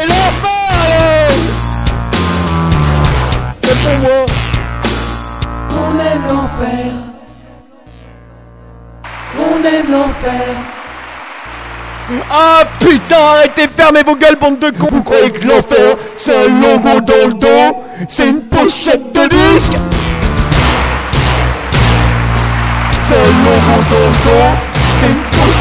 Et 0.01 0.07
l'enfer 0.07 0.65
allez 0.85 1.27
Réponds-moi. 3.61 4.25
On 5.71 5.99
aime 5.99 6.25
l'enfer. 6.29 6.91
On 9.37 9.57
aime 9.65 9.91
l'enfer. 9.91 10.47
Ah 12.29 12.63
putain, 12.79 13.17
arrêtez, 13.17 13.67
fermez 13.75 14.03
vos 14.03 14.15
gueules, 14.15 14.37
bande 14.39 14.59
de 14.59 14.69
cons 14.69 14.87
Vous 14.91 15.01
croyez 15.03 15.31
que 15.31 15.45
l'enfer, 15.47 15.97
c'est 16.15 16.35
un 16.35 16.47
logo 16.61 17.01
dans 17.01 17.27
le 17.27 17.33
dos? 17.33 17.83
C'est 18.07 18.29
une 18.29 18.41
pochette 18.43 19.11
de 19.11 19.27
disque? 19.27 19.73
soy 23.07 23.17
un 23.17 23.83
tonto 23.89 24.74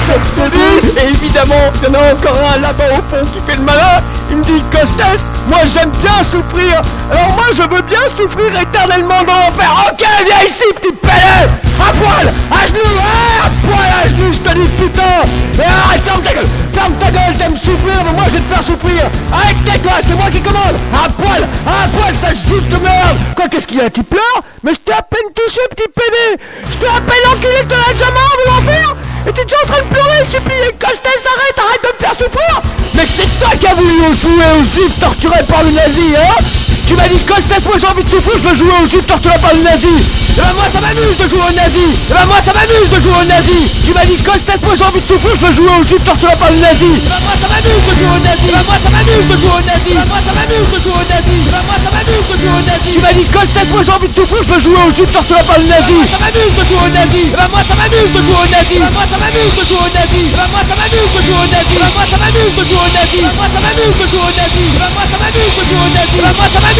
Et 0.06 1.08
évidemment, 1.08 1.72
il 1.80 1.88
y 1.88 1.90
en 1.90 1.94
a 1.94 2.12
encore 2.12 2.36
un 2.54 2.60
là-bas 2.60 2.84
au 2.92 3.02
fond 3.08 3.24
qui 3.24 3.40
fait 3.50 3.56
le 3.56 3.62
malin. 3.62 4.02
Il 4.30 4.36
me 4.36 4.44
dit 4.44 4.62
Costas, 4.70 5.30
moi 5.48 5.60
j'aime 5.64 5.90
bien 6.02 6.22
souffrir. 6.22 6.82
Alors 7.10 7.32
moi 7.32 7.46
je 7.52 7.62
veux 7.62 7.82
bien 7.82 8.04
souffrir 8.08 8.52
éternellement 8.60 9.22
dans 9.24 9.32
l'enfer. 9.32 9.70
Ok, 9.88 10.04
viens 10.26 10.46
ici, 10.46 10.64
petit 10.76 10.92
pédé. 10.92 11.48
À 11.80 11.92
poil 11.92 12.32
À 12.52 12.66
genoux 12.66 13.00
ah, 13.00 13.48
poil 13.64 13.88
À 14.04 14.08
genoux, 14.08 14.32
je 14.32 14.38
te 14.40 14.54
dis 14.54 14.68
putain. 14.76 15.24
Et 15.58 15.64
arrête, 15.64 16.02
ferme 16.02 16.22
ta 16.22 16.32
gueule 16.34 16.48
Ferme 16.72 16.94
ta 17.00 17.10
gueule, 17.10 17.34
t'aimes 17.38 17.56
souffrir, 17.56 18.04
mais 18.04 18.12
moi 18.12 18.24
je 18.26 18.32
vais 18.32 18.40
te 18.40 18.54
faire 18.54 18.62
souffrir. 18.62 19.04
Avec 19.32 19.56
tes 19.64 19.78
doigts, 19.78 20.00
c'est 20.06 20.16
moi 20.16 20.30
qui 20.30 20.40
commande. 20.40 20.76
À 20.92 21.08
poil 21.08 21.48
À 21.66 21.88
poil, 21.88 22.14
ça 22.14 22.28
joute 22.28 22.68
de 22.68 22.76
merde. 22.76 23.16
Quoi, 23.36 23.48
qu'est-ce 23.48 23.66
qu'il 23.66 23.78
y 23.78 23.80
a? 23.80 23.88
Tu 23.88 24.02
pleures? 24.02 24.42
Mais 24.62 24.74
je 24.74 24.80
t'ai 24.80 24.92
à 24.92 25.02
peine 25.02 25.32
touché, 25.34 25.60
petit 25.70 25.88
pédé. 25.88 26.42
Je 26.68 26.86
à 26.86 27.00
peine 27.00 27.24
enculé 27.32 27.60
que 27.62 27.72
t'en 27.72 27.90
as 27.90 27.92
déjà 27.92 28.10
marre 28.10 28.36
l'enfer. 28.46 28.96
Et 29.26 29.32
t'es 29.32 29.44
déjà 29.44 29.56
en 29.64 29.66
train 29.66 29.82
de 29.82 29.88
pleurer, 29.88 30.24
stupide 30.24 30.78
Costes, 30.78 31.06
arrête, 31.06 31.58
arrête 31.58 31.82
de 31.82 31.88
me 31.88 31.98
faire 31.98 32.12
souffrir. 32.12 32.62
Mais 32.94 33.04
c'est 33.06 33.40
toi 33.40 33.50
qui 33.58 33.66
as 33.66 33.74
voulu 33.74 34.14
jouer 34.20 34.44
aux 34.60 34.64
juifs 34.64 35.00
torturés 35.00 35.42
par 35.48 35.62
le 35.62 35.70
nazi, 35.70 36.14
hein. 36.16 36.73
Tu 36.86 36.94
m'as 36.94 37.08
dit 37.08 37.18
Costas, 37.24 37.64
moi 37.64 37.76
j'ai 37.80 37.86
envie 37.86 38.04
de 38.04 38.10
souffler, 38.10 38.34
je 38.36 38.48
veux 38.48 38.54
jouer 38.56 38.74
au 38.82 38.86
jus 38.86 39.00
de 39.00 39.06
tortue 39.08 39.28
par 39.40 39.54
le 39.54 39.62
nazi 39.62 39.88
Et 39.88 40.36
bah 40.36 40.44
ben 40.44 40.54
moi 40.54 40.64
ça 40.72 40.80
m'amuse 40.84 41.16
de 41.16 41.24
jouer 41.30 41.40
au 41.48 41.52
nazi 41.56 41.80
Et 41.80 42.12
bah 42.12 42.16
ben 42.20 42.26
moi 42.26 42.36
ça 42.44 42.52
m'amuse 42.52 42.90
de 42.92 43.00
jouer 43.00 43.16
au 43.20 43.24
nazi 43.24 43.72
Tu 43.84 43.94
m'as 43.94 44.04
dit 44.04 44.18
Costas, 44.20 44.60
moi 44.62 44.74
j'ai 44.76 44.84
envie 44.84 45.00
de 45.00 45.08
souffler, 45.08 45.32
je 45.32 45.46
veux 45.46 45.54
jouer 45.54 45.72
au 45.80 45.82
jus 45.82 45.96
de 45.96 46.04
tortue 46.04 46.28
par 46.38 46.50
le 46.52 46.60
nazi 46.60 47.00
Et 47.00 47.08
bah 47.08 47.16
ben 47.16 47.24
moi 47.24 47.32
ça 47.40 47.48
m'amuse 47.48 47.84
de 47.88 47.92
jouer 47.96 48.12
au 48.12 48.20
nazi 48.20 48.48
Et 48.48 48.52
bah 48.52 48.64
moi 48.68 48.76
ça 48.84 48.90
m'amuse 48.92 49.24
de 49.32 49.36
jouer 49.40 49.54
au 49.56 49.64
nazi 49.64 49.90
Et 49.90 49.96
bah 49.96 50.04
moi 50.12 50.20
ça 50.20 50.32
m'amuse 50.36 50.68
de 50.68 50.78
jouer 50.84 50.92
au 50.92 51.04
nazi 51.08 51.36
Et 51.40 51.48
bah 51.48 51.62
moi 51.64 51.76
ça 51.80 51.88
m'amuse 51.88 52.26
de 52.28 52.36
jouer 52.36 52.52
au 52.52 52.62
nazi 52.68 52.90
Tu 52.92 53.00
m'as 53.00 53.14
dit 53.16 53.26
Costas, 53.32 53.66
moi 53.72 53.80
j'ai 53.80 53.94
envie 53.96 54.10
de 54.12 54.16
souffler, 54.20 54.40
je 54.44 54.50
veux 54.52 54.60
jouer 54.60 54.80
au 54.84 54.90
jus 54.92 55.08
de 55.08 55.12
tortue 55.16 55.40
par 55.48 55.56
le 55.56 55.64
nazi 55.64 55.96
Et 55.96 56.04
bah 56.04 56.20
moi 56.20 56.20
ça 56.20 56.20
m'amuse 56.20 56.52
de 56.52 56.62
jouer 56.68 56.84
au 56.84 56.90
nazi 56.92 57.22
Et 57.24 57.32
bah 57.32 57.48
moi 57.48 57.62
ça 57.64 57.74
m'amuse 57.80 58.12
de 58.12 58.20
jouer 58.20 58.36
au 58.36 58.46
nazi 58.52 58.76
Et 58.76 58.84
bah 58.84 58.92
moi 58.92 59.04
ça 59.08 59.16
m'amuse 59.16 59.56
de 59.56 59.62
jouer 59.64 59.80
au 59.80 59.88
nazi 59.88 60.20
Et 60.20 60.36
bah 60.36 60.48
moi 60.52 60.62
ça 60.68 60.76
m'amuse 60.76 61.12
de 61.16 61.20
jouer 61.24 61.40
au 61.40 61.48
nazi 61.48 61.72
Et 61.72 61.80
bah 61.80 61.92
moi 61.96 62.04
ça 62.04 62.16
m'amuse 62.20 62.52
de 62.52 62.64
jouer 62.68 62.84
au 62.84 62.92
nazi 62.92 63.16
Et 63.16 63.24
bah 63.24 63.32
moi 63.32 63.46
ça 63.48 63.58
m'amuse 63.64 63.96
de 63.96 64.04
jouer 64.04 64.20
au 64.20 64.32
nazi 64.36 64.62
Et 64.68 64.76
bah 64.76 64.90
moi 64.92 65.04
ça 65.08 65.16
m'amuse 65.16 65.54
de 65.56 65.64
jouer 65.64 65.80
au 65.80 65.90
nazi 65.96 66.16
Et 66.18 66.22
bah 66.22 66.34
moi 66.36 66.46
ça 66.52 66.60
m'amuse 66.60 66.73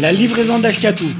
la 0.00 0.12
livraison 0.12 0.58
d'Ashkatou. 0.58 1.10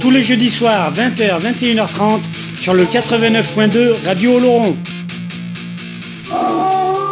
Tous 0.00 0.10
les 0.10 0.22
jeudis 0.22 0.50
soirs, 0.50 0.92
20h, 0.94 1.42
21h30, 1.42 2.22
sur 2.56 2.74
le 2.74 2.84
89.2 2.84 4.04
Radio 4.04 4.36
Oloron. 4.36 4.76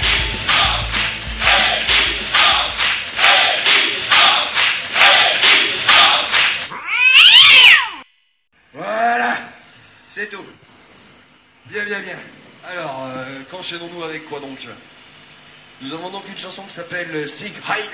Voilà, 8.74 9.34
c'est 10.08 10.30
tout. 10.30 10.46
Bien, 11.70 11.84
bien, 11.84 12.00
bien. 12.00 12.16
Alors, 12.72 13.10
qu'enchaînons-nous 13.64 14.04
avec 14.04 14.26
quoi 14.26 14.42
donc 14.42 14.68
Nous 15.82 15.94
avons 15.94 16.10
donc 16.10 16.24
une 16.28 16.38
chanson 16.38 16.64
qui 16.64 16.74
s'appelle 16.74 17.28
Sieg 17.28 17.54
Heil. 17.70 17.90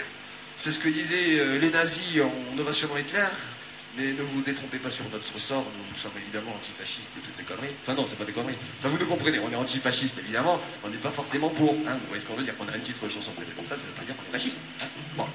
C'est 0.57 0.71
ce 0.71 0.79
que 0.79 0.89
disaient 0.89 1.39
euh, 1.39 1.59
les 1.59 1.69
nazis 1.69 2.21
en 2.21 2.59
ovation 2.59 2.89
Hitler. 2.97 3.27
Mais 3.97 4.05
ne 4.07 4.21
vous 4.21 4.41
détrompez 4.41 4.77
pas 4.77 4.89
sur 4.89 5.03
notre 5.11 5.39
sort, 5.39 5.63
nous, 5.65 5.97
sommes 5.99 6.11
évidemment 6.21 6.51
antifascistes 6.55 7.11
et 7.17 7.21
toutes 7.21 7.35
ces 7.35 7.43
conneries. 7.43 7.73
Enfin 7.83 7.95
non, 7.95 8.05
c'est 8.07 8.17
pas 8.17 8.23
des 8.25 8.31
conneries. 8.31 8.55
Enfin 8.79 8.89
vous 8.89 8.97
nous 8.99 9.05
comprenez, 9.07 9.39
on 9.39 9.51
est 9.51 9.55
antifascistes 9.55 10.17
évidemment, 10.19 10.59
on 10.83 10.89
n'est 10.89 10.97
pas 10.97 11.09
forcément 11.09 11.49
pour. 11.49 11.71
Hein, 11.87 11.93
vous 11.93 12.07
voyez 12.07 12.21
ce 12.21 12.27
qu'on 12.27 12.35
veut 12.35 12.43
dire 12.43 12.55
qu'on 12.57 12.67
a 12.67 12.75
une 12.75 12.81
titre 12.81 13.07
chanson 13.09 13.31
c'est 13.35 13.55
comme 13.55 13.65
ça, 13.65 13.77
ça 13.77 13.85
veut 13.87 13.93
pas 13.93 14.03
dire 14.05 14.15
qu'on 14.15 14.23
est 14.23 14.31
fasciste. 14.31 14.59
hein. 14.81 14.85
Bon, 15.17 15.25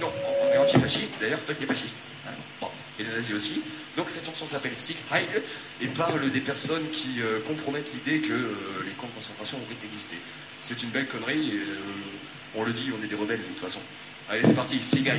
non, 0.00 0.12
on 0.42 0.52
est 0.52 0.58
antifasciste, 0.58 1.14
d'ailleurs 1.20 1.40
faites 1.44 1.60
les 1.60 1.66
fascistes. 1.66 1.96
hein. 2.28 2.66
Et 3.00 3.04
les 3.04 3.10
nazis 3.10 3.34
aussi. 3.34 3.60
Donc 3.96 4.10
cette 4.10 4.24
chanson 4.26 4.46
s'appelle 4.46 4.76
Sieg 4.76 4.96
Heil 5.12 5.26
et 5.82 5.86
parle 5.88 6.30
des 6.30 6.40
personnes 6.40 6.88
qui 6.92 7.20
euh, 7.20 7.40
compromettent 7.48 7.92
l'idée 7.94 8.20
que 8.20 8.32
euh, 8.32 8.84
de 9.06 9.12
concentration 9.12 9.58
ont 9.58 9.84
existé. 9.84 10.16
C'est 10.62 10.82
une 10.82 10.90
belle 10.90 11.06
connerie, 11.06 11.50
et, 11.50 11.60
euh, 11.60 12.56
on 12.56 12.64
le 12.64 12.72
dit, 12.72 12.90
on 12.98 13.04
est 13.04 13.08
des 13.08 13.14
rebelles 13.14 13.38
de 13.38 13.44
toute 13.44 13.58
façon. 13.58 13.80
Allez, 14.28 14.42
c'est 14.42 14.54
parti, 14.54 14.78
Sieg 14.78 15.12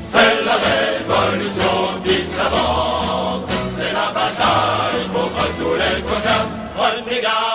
C'est 0.00 0.44
la 0.44 0.56
révolution 0.68 2.00
qui 2.04 2.24
s'avance, 2.24 3.42
c'est 3.76 3.92
la 3.92 4.08
bataille 4.12 5.06
contre 5.12 5.44
tous 5.58 5.74
les 5.74 6.02
coquins. 6.02 7.51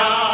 Hallelujah. 0.00 0.29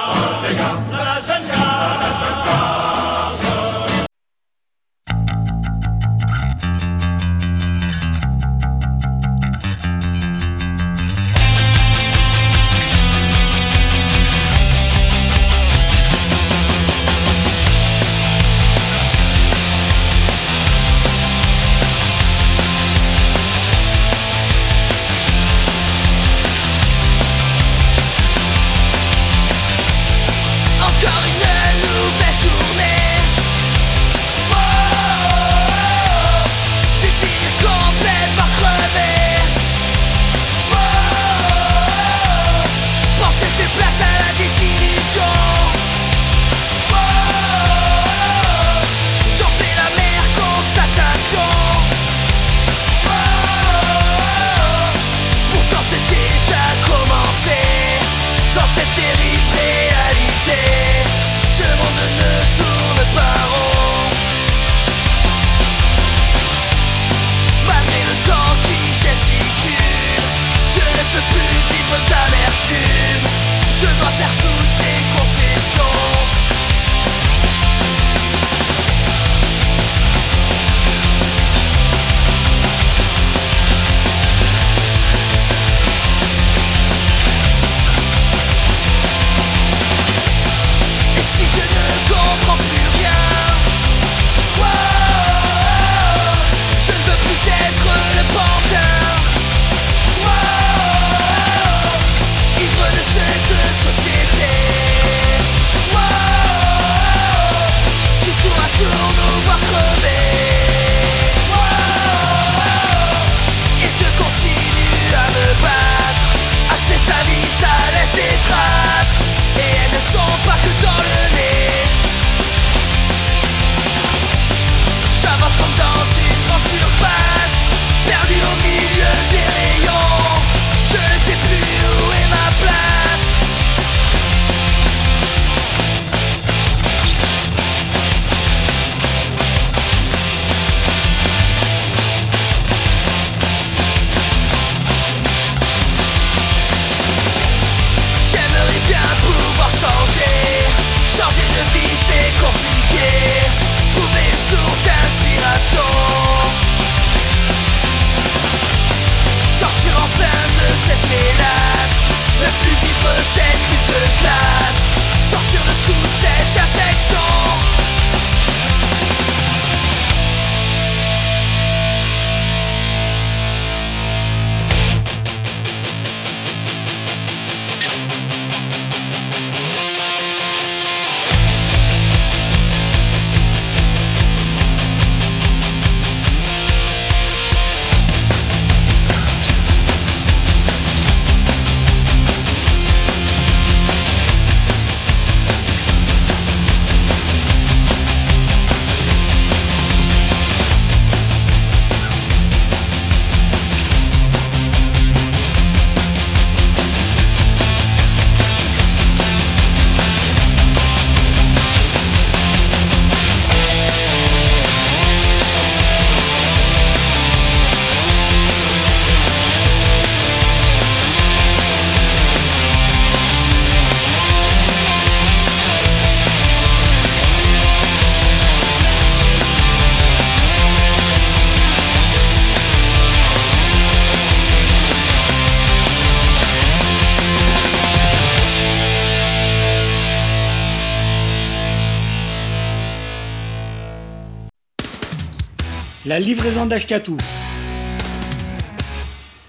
La 246.17 246.21
livraison 246.21 246.65
d'Ashkatou. 246.65 247.19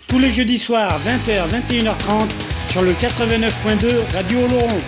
Tous 0.09 0.20
les 0.20 0.30
jeudis 0.30 0.59
soirs, 0.59 0.99
20h, 0.99 1.47
21h30, 1.47 2.28
sur 2.70 2.82
le 2.82 2.91
89.2 2.91 4.03
Radio 4.13 4.39
Oloron. 4.39 4.82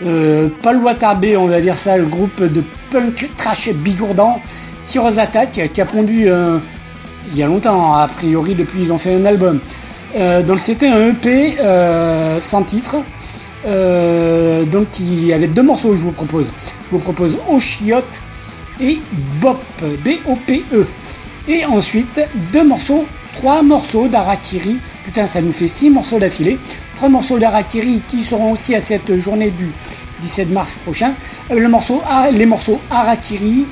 Watabé, 0.64 1.36
on 1.36 1.46
va 1.46 1.60
dire 1.60 1.76
ça, 1.76 1.96
le 1.96 2.06
groupe 2.06 2.42
de 2.42 2.64
punk 2.90 3.30
trash 3.36 3.70
bigourdan, 3.72 4.40
Sirose 4.82 5.20
Attack, 5.20 5.70
qui 5.72 5.80
a 5.80 5.86
pondu 5.86 6.28
il 7.32 7.38
y 7.38 7.42
a 7.42 7.46
longtemps, 7.46 7.94
a 7.94 8.08
priori, 8.08 8.56
depuis 8.56 8.82
ils 8.82 8.92
ont 8.92 8.98
fait 8.98 9.14
un 9.14 9.24
album. 9.24 9.60
Euh, 10.16 10.42
donc 10.42 10.60
c'était 10.60 10.88
un 10.88 11.08
EP 11.08 11.56
euh, 11.60 12.40
sans 12.40 12.62
titre. 12.62 12.96
Euh, 13.66 14.64
donc 14.64 15.00
il 15.00 15.26
y 15.26 15.32
avait 15.32 15.48
deux 15.48 15.62
morceaux 15.62 15.96
je 15.96 16.02
vous 16.02 16.12
propose. 16.12 16.52
Je 16.84 16.90
vous 16.90 16.98
propose 16.98 17.38
Oshiote 17.48 18.22
et 18.80 18.98
Bop, 19.40 19.60
B-O-P-E. 20.04 20.86
Et 21.48 21.64
ensuite 21.66 22.20
deux 22.52 22.64
morceaux, 22.64 23.06
trois 23.32 23.62
morceaux 23.62 24.08
d'Arakiri. 24.08 24.78
Putain, 25.04 25.26
ça 25.26 25.42
nous 25.42 25.52
fait 25.52 25.68
six 25.68 25.90
morceaux 25.90 26.18
d'affilée. 26.18 26.58
Trois 26.96 27.08
morceaux 27.08 27.38
d'Arakiri 27.38 28.02
qui 28.06 28.22
seront 28.22 28.52
aussi 28.52 28.74
à 28.74 28.80
cette 28.80 29.16
journée 29.18 29.50
du 29.50 29.70
17 30.20 30.50
mars 30.50 30.76
prochain. 30.84 31.14
Les 31.50 32.46
morceaux 32.46 32.80
Arakiri 32.90 33.66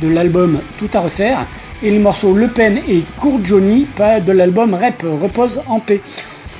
de 0.00 0.08
l'album 0.08 0.60
Tout 0.78 0.88
à 0.94 1.00
refaire 1.00 1.46
et 1.82 1.90
les 1.90 1.98
morceaux 1.98 2.32
Le 2.32 2.48
Pen 2.48 2.78
et 2.88 3.02
Court 3.16 3.40
Johnny 3.42 3.86
de 4.26 4.32
l'album 4.32 4.74
Rep 4.74 5.02
Repose 5.02 5.62
en 5.68 5.80
paix. 5.80 6.00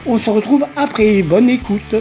On 0.06 0.18
se 0.18 0.30
retrouve 0.30 0.66
après. 0.76 1.22
Bonne 1.22 1.48
écoute. 1.50 1.94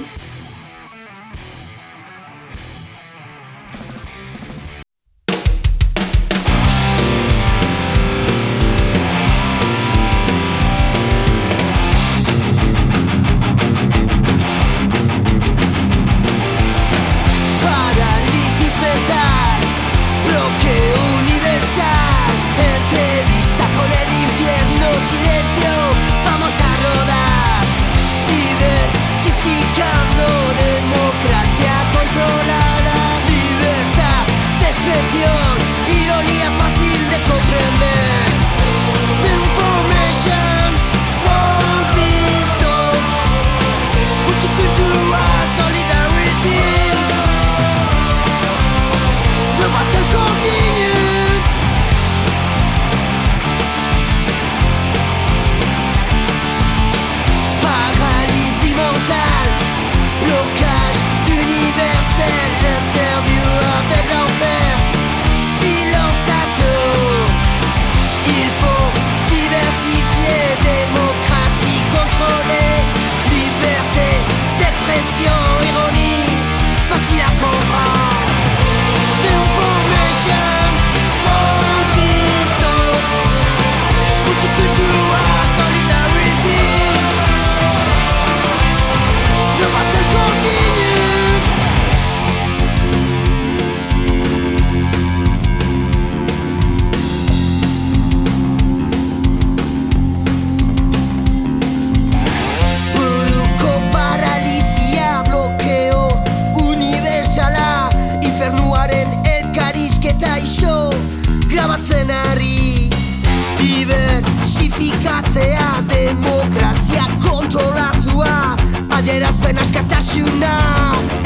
Adierazpen 119.09 119.57
askatasuna 119.57 120.51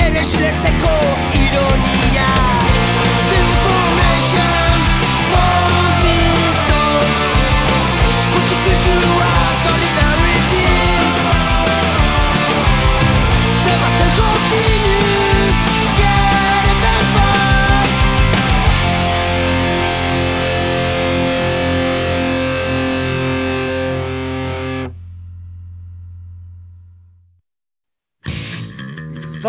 Ere 0.06 0.24
zulertzeko 0.24 0.96
ironia 1.42 2.43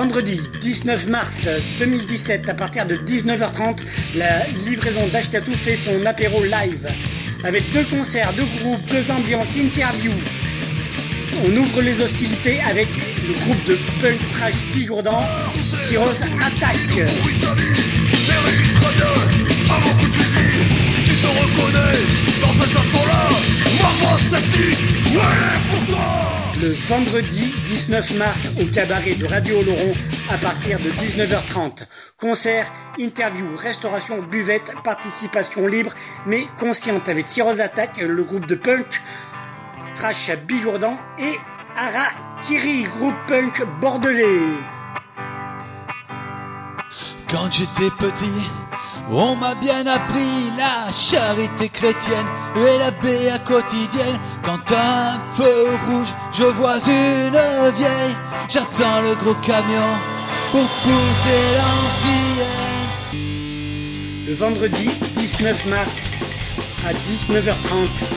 vendredi 0.05 0.38
19 0.61 1.07
mars 1.07 1.48
2017 1.78 2.50
à 2.50 2.55
partir 2.55 2.84
de 2.84 2.94
19h30, 2.94 3.78
la 4.16 4.46
livraison 4.66 5.00
d'Ashkatou 5.11 5.55
fait 5.55 5.76
son 5.76 6.05
apéro 6.05 6.44
live 6.44 6.86
avec 7.42 7.72
deux 7.72 7.84
concerts, 7.84 8.34
deux 8.34 8.44
groupes, 8.61 8.84
deux 8.90 9.11
ambiances, 9.11 9.57
interviews. 9.57 10.12
On 11.46 11.57
ouvre 11.57 11.80
les 11.80 12.02
hostilités 12.02 12.61
avec 12.68 12.86
le 13.26 13.32
groupe 13.44 13.64
de 13.64 13.78
punk 14.02 14.18
trash 14.32 14.66
Bigourdan, 14.74 15.24
Cyrus 15.80 16.20
Attack. 16.20 16.76
Dans 22.42 22.52
cette 22.52 22.72
chanson-là, 22.74 23.28
ma 23.80 24.36
sceptique, 24.36 24.80
ouais 25.14 25.61
pour 25.70 25.86
toi 25.86 26.43
le 26.61 26.68
vendredi 26.88 27.52
19 27.66 28.16
mars 28.16 28.50
au 28.61 28.66
cabaret 28.66 29.14
de 29.14 29.26
Radio 29.26 29.61
Oloron 29.61 29.92
à 30.30 30.38
partir 30.38 30.78
de 30.78 30.90
19h30. 30.90 31.86
concert 32.18 32.66
interview 32.98 33.44
restauration, 33.57 34.22
buvette, 34.22 34.74
participation 34.84 35.66
libre 35.66 35.92
mais 36.26 36.44
consciente 36.59 37.09
avec 37.09 37.28
Cyrus 37.28 37.61
Attack, 37.61 37.98
le 37.98 38.22
groupe 38.22 38.46
de 38.46 38.55
punk, 38.55 39.00
Trash 39.94 40.30
à 40.30 40.36
Bigourdan 40.36 40.96
et 41.18 41.34
Harakiri, 41.76 42.84
groupe 42.84 43.16
punk 43.26 43.62
bordelais. 43.80 44.59
Quand 47.30 47.50
j'étais 47.50 47.90
petit, 47.98 48.30
on 49.11 49.36
m'a 49.36 49.55
bien 49.55 49.86
appris 49.86 50.50
la 50.57 50.90
charité 50.90 51.68
chrétienne 51.68 52.26
et 52.57 52.78
la 52.78 52.90
béa 52.90 53.38
quotidienne. 53.38 54.18
Quand 54.42 54.72
un 54.72 55.20
feu 55.36 55.76
rouge, 55.86 56.14
je 56.32 56.44
vois 56.44 56.78
une 56.78 57.38
vieille. 57.76 58.16
J'attends 58.48 59.02
le 59.02 59.14
gros 59.16 59.34
camion 59.42 59.92
pour 60.50 60.62
pousser 60.62 61.44
l'ancienne. 61.59 62.64
Le 64.26 64.34
vendredi 64.34 64.88
19 65.14 65.66
mars 65.66 66.09
à 66.86 66.92
19h30 66.94 68.09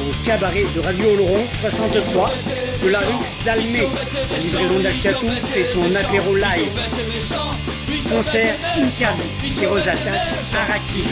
au 0.00 0.24
cabaret 0.24 0.66
de 0.74 0.80
Radio 0.80 1.10
Oloron 1.12 1.44
63 1.60 2.30
de 2.82 2.88
la 2.88 2.98
rue 3.00 3.24
d'Almé. 3.44 3.88
La 4.30 4.38
livraison 4.38 4.80
d'Ashkatou, 4.80 5.28
fait 5.50 5.64
son 5.64 5.94
apéro 5.94 6.34
live. 6.34 6.72
Concert, 8.08 8.56
interview, 8.76 9.24
Sirose 9.44 9.88
Attaque, 9.88 10.28
Araki. 10.54 11.04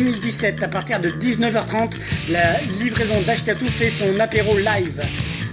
2017, 0.00 0.62
à 0.62 0.68
partir 0.68 1.00
de 1.00 1.08
19h30, 1.08 1.96
la 2.28 2.60
livraison 2.80 3.18
d'Ashkatou 3.22 3.66
fait 3.66 3.88
son 3.88 4.20
apéro 4.20 4.54
live. 4.58 5.02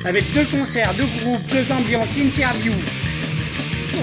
Avec 0.04 0.30
deux 0.34 0.44
concerts, 0.48 0.94
deux 0.96 1.08
groupes, 1.22 1.46
deux 1.50 1.72
ambiances, 1.72 2.20
interviews. 2.20 2.74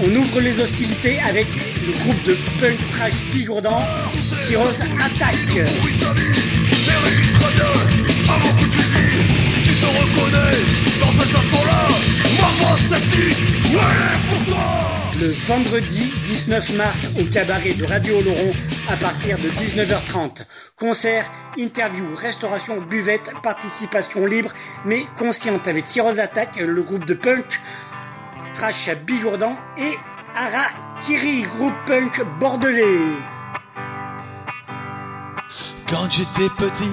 On 0.03 0.15
ouvre 0.15 0.41
les 0.41 0.59
hostilités 0.59 1.19
avec 1.29 1.45
le 1.85 1.91
groupe 2.03 2.23
de 2.23 2.35
punk 2.59 2.79
trash 2.89 3.23
bigourdant, 3.31 3.83
Cyrus 4.39 4.81
Attack. 4.81 6.40
Le 15.21 15.31
vendredi 15.45 16.11
19 16.25 16.77
mars 16.77 17.09
au 17.19 17.23
cabaret 17.25 17.73
de 17.73 17.85
Radio 17.85 18.17
Oloron 18.17 18.53
à 18.89 18.97
partir 18.97 19.37
de 19.37 19.49
19h30. 19.49 20.47
Concert, 20.75 21.31
interview, 21.57 22.03
restauration, 22.15 22.81
buvette, 22.81 23.31
participation 23.43 24.25
libre 24.25 24.51
mais 24.83 25.03
consciente 25.19 25.67
avec 25.67 25.85
Cyrus 25.85 26.17
Attack, 26.17 26.57
le 26.57 26.81
groupe 26.81 27.05
de 27.05 27.13
punk 27.13 27.61
trash 28.55 28.89
bigourdant 29.05 29.55
et 29.77 29.93
Harakiri, 30.35 31.43
groupe 31.43 31.75
punk 31.85 32.25
bordelais. 32.39 33.13
Quand 35.87 36.09
j'étais 36.09 36.49
petit, 36.57 36.89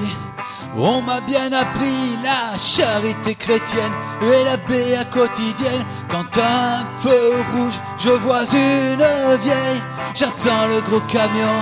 on 0.78 1.02
m'a 1.02 1.20
bien 1.20 1.52
appris 1.52 2.16
la 2.22 2.56
charité 2.56 3.34
chrétienne 3.34 3.92
et 4.22 4.44
la 4.44 4.56
béa 4.56 5.04
quotidienne. 5.04 5.84
Quand 6.08 6.38
un 6.38 6.86
feu 7.02 7.42
rouge, 7.52 7.74
je 7.98 8.10
vois 8.10 8.44
une 8.52 9.02
vieille, 9.42 9.82
j'attends 10.14 10.68
le 10.68 10.80
gros 10.82 11.00
camion 11.00 11.58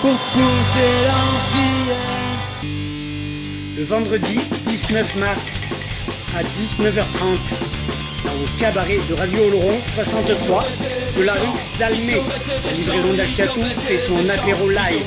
pour 0.00 0.12
pousser 0.12 0.92
l'ancienne. 1.08 2.22
Le 3.76 3.84
vendredi 3.84 4.38
19 4.64 5.16
mars 5.16 5.58
à 6.36 6.42
19h30 6.42 7.58
dans 8.24 8.32
le 8.32 8.58
cabaret 8.58 9.00
de 9.08 9.14
Radio 9.14 9.46
Oloron 9.48 9.80
63 9.94 10.64
de 11.18 11.22
la 11.24 11.32
rue 11.32 11.58
d'Almé. 11.78 12.22
La 12.64 12.72
livraison 12.72 13.14
d'Ashkatou 13.14 13.62
fait 13.84 13.98
son 13.98 14.28
apéro 14.28 14.68
live. 14.68 15.06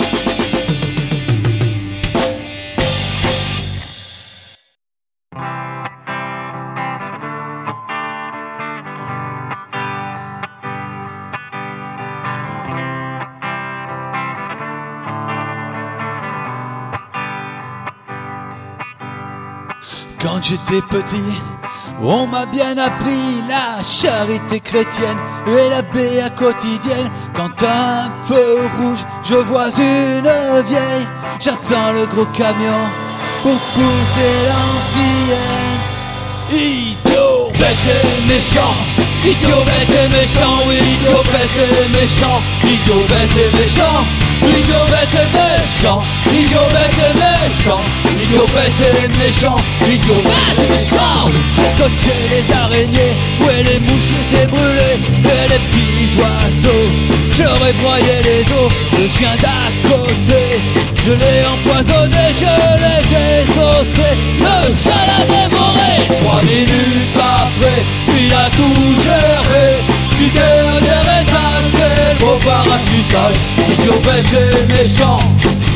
Quand 20.41 20.47
j'étais 20.47 20.81
petit, 20.81 21.37
on 22.01 22.25
m'a 22.25 22.47
bien 22.47 22.75
appris 22.75 23.43
la 23.47 23.83
charité 23.83 24.59
chrétienne 24.59 25.17
et 25.45 25.69
la 25.69 25.83
béa 25.83 26.31
quotidienne. 26.31 27.11
Quand 27.35 27.51
un 27.61 28.09
feu 28.27 28.67
rouge, 28.79 29.05
je 29.21 29.35
vois 29.35 29.69
une 29.77 30.63
vieille, 30.67 31.07
j'attends 31.39 31.91
le 31.93 32.07
gros 32.07 32.25
camion 32.33 32.81
pour 33.43 33.53
pousser 33.53 34.33
l'ancienne. 34.49 35.77
Idiot, 36.51 37.51
bête 37.59 38.03
et 38.03 38.27
méchant, 38.27 38.73
idiot, 39.23 39.63
bête 39.63 39.95
et 39.95 40.09
méchant, 40.09 40.57
oui, 40.67 40.77
idiot, 40.77 41.21
bête 41.31 41.69
et 41.69 41.89
méchant, 41.89 42.41
idiot, 42.63 43.05
bête 43.07 43.37
et 43.37 43.57
méchant, 43.57 44.05
idiot, 44.43 44.85
bête 44.89 45.15
et 45.21 45.29
méchant, 45.37 46.01
idiot, 46.27 46.67
bête 46.73 47.01
et 47.07 47.13
méchant, 47.13 47.81
idiot, 48.21 48.47
bête 48.53 48.81
et 48.81 49.07
méchant, 49.17 49.57
idiot, 49.87 50.21
bête 50.23 50.59
et 50.59 50.69
méchant. 50.71 51.29
J'ai 51.55 51.69
scotché 51.75 52.15
les 52.31 52.53
araignées, 52.53 53.15
ouais, 53.41 53.63
les 53.63 53.79
mouches, 53.79 54.09
je 54.09 54.37
les 54.37 54.43
ai 54.43 54.47
brûlées, 54.47 54.99
et 55.25 55.45
les 55.49 55.61
petits 55.69 56.19
oiseaux, 56.19 56.87
j'aurais 57.35 57.73
broyé 57.73 58.15
les 58.23 58.43
os, 58.51 58.71
le 58.97 59.07
chien 59.07 59.35
d'à 59.41 59.61
côté, 59.87 60.41
je 61.05 61.11
l'ai 61.11 61.45
empoisonné, 61.45 62.33
je 62.33 62.53
l'ai 62.81 63.01
désossé, 63.13 64.09
le 64.39 64.55
chat 64.75 65.05
l'a 65.09 65.21
dévoré, 65.25 65.93
trois 66.21 66.41
minutes 66.43 67.17
après, 67.17 67.79
il 68.19 68.33
a 68.33 68.49
tout 68.51 69.01
géré, 69.01 69.67
du 70.19 70.29
dernier 70.29 71.00
beau 72.21 72.37
parachutage, 72.45 73.35
idiot 73.73 73.99
bête 74.05 74.33
et 74.37 74.71
méchant, 74.71 75.19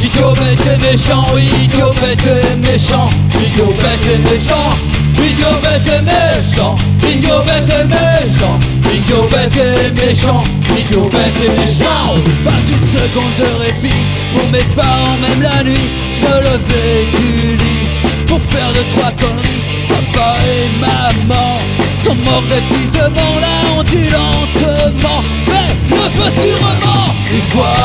idiot 0.04 0.34
bête 0.36 0.68
et 0.74 0.78
méchant, 0.78 1.26
idiot 1.36 1.94
bête 2.00 2.26
et 2.26 2.56
méchant, 2.58 3.10
idiot 3.36 3.74
bête 3.82 4.08
et 4.14 4.20
méchant, 4.30 4.78
idiot 5.18 5.58
bête 5.62 5.90
et 5.90 6.04
méchant, 6.06 6.78
idiot 7.04 7.42
bête 7.46 7.70
et 7.70 7.88
méchant, 7.88 8.60
idiot 8.94 9.28
bête 9.32 9.58
et 9.58 9.92
méchant, 9.92 10.44
idiot 10.78 11.10
bête 11.12 11.42
et 11.44 11.50
méchant, 11.60 12.14
pas 12.46 12.62
une 12.72 12.88
seconde 12.88 13.36
de 13.40 13.64
répit, 13.64 14.06
pour 14.34 14.48
mes 14.52 14.66
parents 14.76 15.18
même 15.28 15.42
la 15.42 15.64
nuit, 15.64 15.90
je 16.16 16.22
me 16.22 16.38
levais 16.44 17.06
du 17.18 17.58
lit, 17.58 17.88
pour 18.28 18.40
faire 18.52 18.72
de 18.72 18.84
trois 18.96 19.12
conneries, 19.12 19.64
papa 19.90 20.38
et 20.46 20.80
maman 20.80 21.85
sont 22.06 22.16
morts 22.24 22.44
d'épuisement, 22.44 23.34
là 23.42 23.56
on 23.76 23.82
dit 23.82 24.10
lentement, 24.12 25.22
mais 25.48 25.74
le 25.90 26.06
feu 26.16 26.30
sûrement. 26.40 27.06
Une 27.34 27.42
fois 27.50 27.76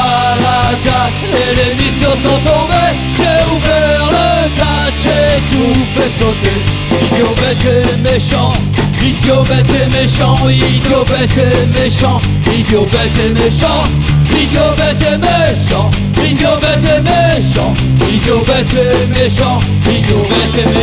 la 0.44 0.76
casse 0.84 1.22
et 1.24 1.52
les 1.58 1.72
missions 1.82 2.16
sont 2.24 2.40
tombées, 2.48 2.94
j'ai 3.16 3.40
ouvert 3.54 4.04
le 4.16 4.28
cache 4.60 5.06
et 5.06 5.40
tout 5.50 5.80
fait 5.94 6.12
sauter. 6.18 6.58
Idiot 7.02 7.34
bête 7.34 7.64
et 7.64 7.96
méchant, 8.02 8.52
idiot 9.00 9.42
bête 9.48 9.74
et 9.80 9.88
méchant, 9.90 10.36
idiot 10.50 11.04
bête 11.08 11.38
et 11.38 11.66
méchant, 11.78 12.20
idiot 12.46 12.86
bête 12.92 13.18
et 13.24 13.32
méchant. 13.32 13.88
Idiot 14.32 14.74
bête 14.76 15.02
et 15.02 15.18
méchant, 15.18 15.90
idiot 16.24 16.56
bête 16.60 16.84
et 16.84 17.00
méchant, 17.02 17.74
idiot 18.08 18.44
bête 18.46 18.72
et 18.72 19.06
méchant, 19.08 19.60
idiot 19.88 20.24
bête 20.30 20.56
et 20.56 20.68
méchant, 20.68 20.79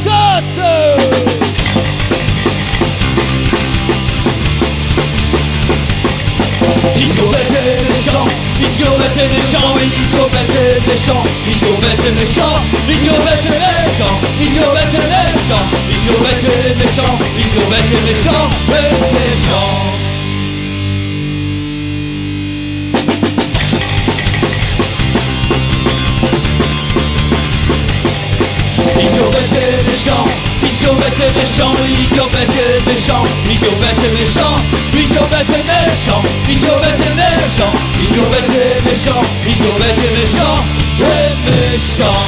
Sauce 0.00 0.62
Idiot 6.96 7.28
bête 7.30 7.50
et 7.50 7.92
méchant, 7.92 8.26
idiot 8.60 8.96
bête 8.98 9.16
et 9.16 9.28
méchant, 9.28 9.74
idiot 9.84 10.28
bête 10.30 10.56
et 10.56 10.80
méchant, 10.88 11.22
idiot 11.46 11.76
bête 11.80 12.04
et 12.04 12.12
méchant, 12.12 12.60
idiot 12.88 13.18
bête 13.24 13.44
et 13.44 13.58
méchant, 13.58 14.16
idiot 14.40 14.70
bête 14.72 14.94
et 14.94 15.06
méchant, 15.08 15.64
idiot 15.90 16.20
bête 16.22 16.44
et 16.44 16.74
méchant, 16.78 17.14
idiot 17.38 17.66
bête 17.70 17.90
et 17.90 18.02
méchant, 18.06 18.44
et 18.68 18.88
méchant. 19.12 19.82
Idiot 28.98 29.30
bête 29.30 29.52
et 29.52 29.81
méchant, 30.02 30.26
idiot 30.62 30.94
bête 30.94 31.20
et 31.20 31.32
méchant, 31.38 31.74
idiot 31.86 32.28
bête 32.32 32.56
et 32.56 32.80
méchant, 32.90 33.24
idiot 33.48 33.76
bête 33.80 34.04
et 34.04 34.10
méchant, 34.18 34.56
idiot 34.94 35.26
bête 35.30 35.46
et 35.48 35.62
méchant, 35.62 36.22
idiot 36.48 36.78
bête 36.80 37.00
et 37.00 37.14
méchant, 37.14 37.72
idiot 38.00 38.28
bête 38.30 38.50
et 38.50 38.82
méchant, 38.88 39.22
idiot 39.46 39.76
bête 39.78 40.02
et 40.04 40.12
méchant, 40.18 40.58
et 40.98 41.30
méchant. 41.78 42.18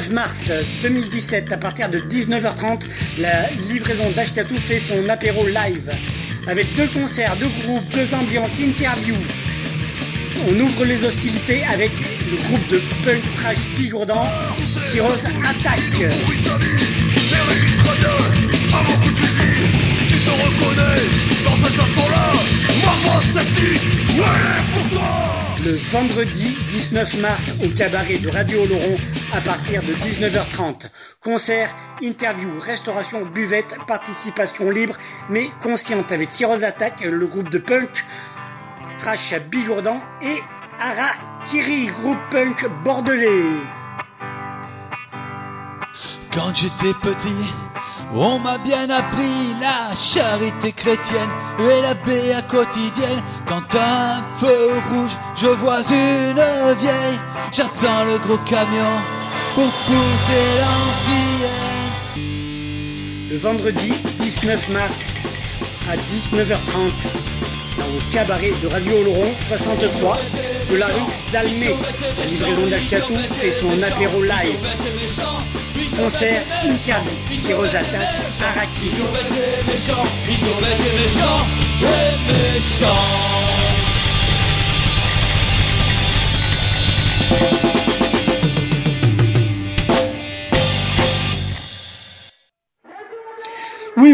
9 0.00 0.10
mars 0.12 0.50
2017, 0.80 1.52
à 1.52 1.58
partir 1.58 1.90
de 1.90 1.98
19h30, 1.98 2.86
la 3.18 3.50
livraison 3.68 4.10
d'Ashkatou 4.16 4.56
fait 4.58 4.78
son 4.78 5.06
apéro 5.10 5.46
live. 5.46 5.90
Avec 6.46 6.74
deux 6.74 6.86
concerts, 6.88 7.36
deux 7.36 7.50
groupes, 7.62 7.86
deux 7.92 8.14
ambiances, 8.14 8.62
interviews. 8.62 9.18
On 10.48 10.58
ouvre 10.58 10.86
les 10.86 11.04
hostilités 11.04 11.62
avec 11.64 11.90
le 12.30 12.36
groupe 12.48 12.66
de 12.68 12.80
punk 13.04 13.22
trash 13.34 13.58
Pigourdan, 13.76 14.26
Cyrose 14.86 15.26
Attack. 15.44 15.80
Le 25.62 25.78
vendredi 25.90 26.56
19 26.70 27.20
mars 27.20 27.54
au 27.62 27.68
cabaret 27.68 28.16
de 28.16 28.28
Radio 28.30 28.64
Laurent, 28.66 28.96
à 29.32 29.40
partir 29.40 29.82
de 29.82 29.92
19h30. 29.94 30.90
Concerts, 31.20 31.74
interviews, 32.02 32.58
restauration, 32.60 33.24
buvette, 33.26 33.76
participation 33.86 34.70
libre 34.70 34.96
mais 35.28 35.48
consciente 35.62 36.12
avec 36.12 36.30
Cyrus 36.30 36.62
Attack, 36.62 37.02
le 37.02 37.26
groupe 37.26 37.50
de 37.50 37.58
punk, 37.58 38.04
Trash 38.98 39.34
Bilourdan 39.50 40.00
et 40.22 40.42
Harakiri, 40.80 41.86
groupe 41.86 42.18
punk 42.30 42.66
bordelais. 42.84 43.60
Quand 46.32 46.54
j'étais 46.54 46.94
petit, 47.02 47.50
on 48.14 48.38
m'a 48.38 48.58
bien 48.58 48.88
appris 48.88 49.54
la 49.60 49.94
charité 49.94 50.72
chrétienne 50.72 51.30
et 51.58 51.82
la 51.82 51.94
béa 51.94 52.42
quotidienne. 52.42 53.20
Quand 53.46 53.74
un 53.74 54.22
feu 54.38 54.80
rouge, 54.90 55.16
je 55.34 55.48
vois 55.48 55.82
une 55.90 56.74
vieille, 56.78 57.20
j'attends 57.52 58.04
le 58.04 58.18
gros 58.18 58.38
camion 58.48 59.19
pour 59.54 59.70
pousser 59.86 60.46
l'ancien. 60.60 61.48
Le 63.30 63.36
vendredi 63.38 63.92
19 64.18 64.68
mars 64.70 65.12
à 65.88 65.96
19h30 65.96 67.12
dans 67.78 67.86
le 67.86 68.12
cabaret 68.12 68.52
de 68.62 68.68
Radio 68.68 68.98
Oloron 69.00 69.32
63 69.48 70.18
de 70.70 70.76
la 70.76 70.86
rue 70.86 71.12
d'Almé. 71.32 71.74
La 72.18 72.26
livraison 72.26 72.66
d'Ashkatou 72.66 73.16
fait 73.38 73.52
son 73.52 73.82
apéro 73.82 74.22
live. 74.22 74.58
Concert, 75.96 76.42
interview, 76.64 77.12
Féroz 77.44 77.74
Attaque, 77.74 78.20
Araki. 78.40 78.90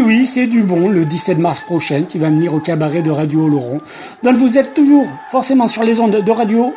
Oui, 0.07 0.25
c'est 0.25 0.47
du 0.47 0.63
bon, 0.63 0.87
le 0.87 1.03
17 1.03 1.37
mars 1.37 1.59
prochain, 1.59 2.03
qui 2.03 2.17
va 2.17 2.29
venir 2.29 2.53
au 2.53 2.61
cabaret 2.61 3.01
de 3.01 3.11
Radio 3.11 3.43
Oloron. 3.43 3.81
Donc 4.23 4.37
vous 4.37 4.57
êtes 4.57 4.73
toujours 4.73 5.05
forcément 5.29 5.67
sur 5.67 5.83
les 5.83 5.99
ondes 5.99 6.23
de 6.23 6.31
Radio 6.31 6.73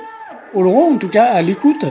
Oloron, 0.53 0.95
en 0.95 0.97
tout 0.97 1.09
cas 1.09 1.27
à 1.27 1.41
l'écoute 1.41 1.85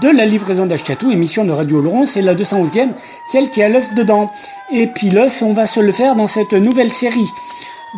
de 0.00 0.08
la 0.16 0.24
livraison 0.24 0.64
d'Ashkatou, 0.64 1.10
émission 1.10 1.44
de 1.44 1.50
Radio 1.50 1.80
Oloron, 1.80 2.06
c'est 2.06 2.22
la 2.22 2.36
211e, 2.36 2.90
celle 3.32 3.50
qui 3.50 3.60
a 3.60 3.68
l'œuf 3.68 3.92
dedans. 3.94 4.30
Et 4.70 4.86
puis 4.86 5.10
l'œuf, 5.10 5.42
on 5.42 5.52
va 5.52 5.66
se 5.66 5.80
le 5.80 5.90
faire 5.90 6.14
dans 6.14 6.28
cette 6.28 6.52
nouvelle 6.52 6.90
série 6.90 7.28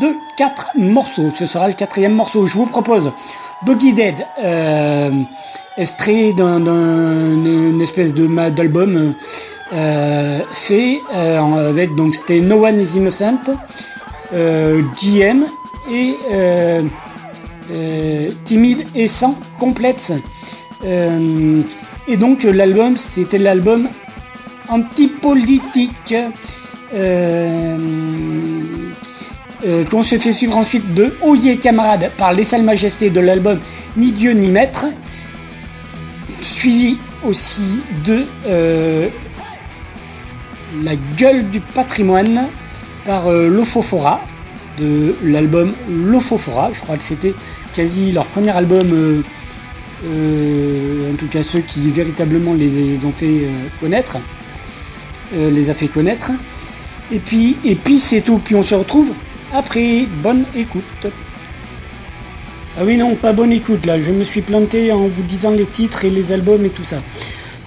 de 0.00 0.08
quatre 0.36 0.70
morceaux. 0.76 1.30
Ce 1.36 1.46
sera 1.46 1.68
le 1.68 1.74
quatrième 1.74 2.14
morceau. 2.14 2.46
Je 2.46 2.56
vous 2.56 2.66
propose 2.66 3.12
Doggy 3.64 3.92
Dead, 3.92 4.16
euh, 4.42 5.10
extrait 5.76 6.32
d'une 6.32 7.80
espèce 7.80 8.14
de 8.14 8.26
d'album 8.50 9.14
euh, 9.72 10.40
fait 10.52 11.00
euh, 11.14 11.68
avec 11.68 11.94
donc 11.94 12.14
c'était 12.14 12.40
No 12.40 12.64
One 12.66 12.80
Is 12.80 12.96
Innocent, 12.96 13.40
euh, 14.32 14.82
GM 14.96 15.44
et 15.90 16.16
euh, 16.32 16.82
euh, 17.72 18.30
Timide 18.44 18.86
et 18.94 19.08
sans 19.08 19.38
complexe. 19.58 20.12
Et 22.06 22.18
donc 22.18 22.42
l'album, 22.42 22.98
c'était 22.98 23.38
l'album 23.38 23.88
antipolitique 24.68 26.14
euh, 26.94 27.78
euh, 29.66 29.84
qu'on 29.84 30.02
se 30.02 30.18
fait 30.18 30.32
suivre 30.32 30.56
ensuite 30.56 30.94
de 30.94 31.14
Oyez 31.22 31.56
camarade 31.56 32.10
par 32.18 32.32
les 32.32 32.44
salles 32.44 32.64
majestés 32.64 33.10
de 33.10 33.20
l'album 33.20 33.58
Ni 33.96 34.12
Dieu 34.12 34.32
ni 34.32 34.50
Maître, 34.50 34.86
suivi 36.42 36.98
aussi 37.24 37.80
de 38.04 38.24
euh, 38.46 39.08
La 40.82 40.94
gueule 41.16 41.48
du 41.50 41.60
patrimoine 41.60 42.48
par 43.06 43.28
euh, 43.28 43.48
Lofofora 43.48 44.20
de 44.78 45.14
l'album 45.22 45.72
Lofofora. 45.88 46.72
Je 46.72 46.80
crois 46.80 46.96
que 46.96 47.02
c'était 47.02 47.34
quasi 47.72 48.12
leur 48.12 48.26
premier 48.26 48.50
album, 48.50 48.88
euh, 48.92 49.22
en 51.12 51.16
tout 51.16 51.28
cas 51.28 51.42
ceux 51.42 51.60
qui 51.60 51.90
véritablement 51.90 52.54
les 52.54 52.98
ont 53.04 53.12
fait 53.12 53.48
connaître, 53.80 54.18
les 55.32 55.70
a 55.70 55.74
fait 55.74 55.88
connaître. 55.88 56.32
Et 57.12 57.20
puis, 57.20 57.56
et 57.64 57.76
puis 57.76 57.98
c'est 57.98 58.22
tout. 58.22 58.38
Puis 58.38 58.56
on 58.56 58.62
se 58.62 58.74
retrouve 58.74 59.14
après. 59.54 60.06
Bonne 60.22 60.44
écoute. 60.54 61.06
Ah 62.76 62.82
oui 62.84 62.96
non, 62.96 63.14
pas 63.14 63.32
bonne 63.32 63.52
écoute 63.52 63.86
là. 63.86 64.00
Je 64.00 64.10
me 64.10 64.24
suis 64.24 64.42
planté 64.42 64.92
en 64.92 65.06
vous 65.06 65.22
disant 65.22 65.52
les 65.52 65.66
titres 65.66 66.04
et 66.04 66.10
les 66.10 66.32
albums 66.32 66.64
et 66.64 66.70
tout 66.70 66.84
ça. 66.84 67.00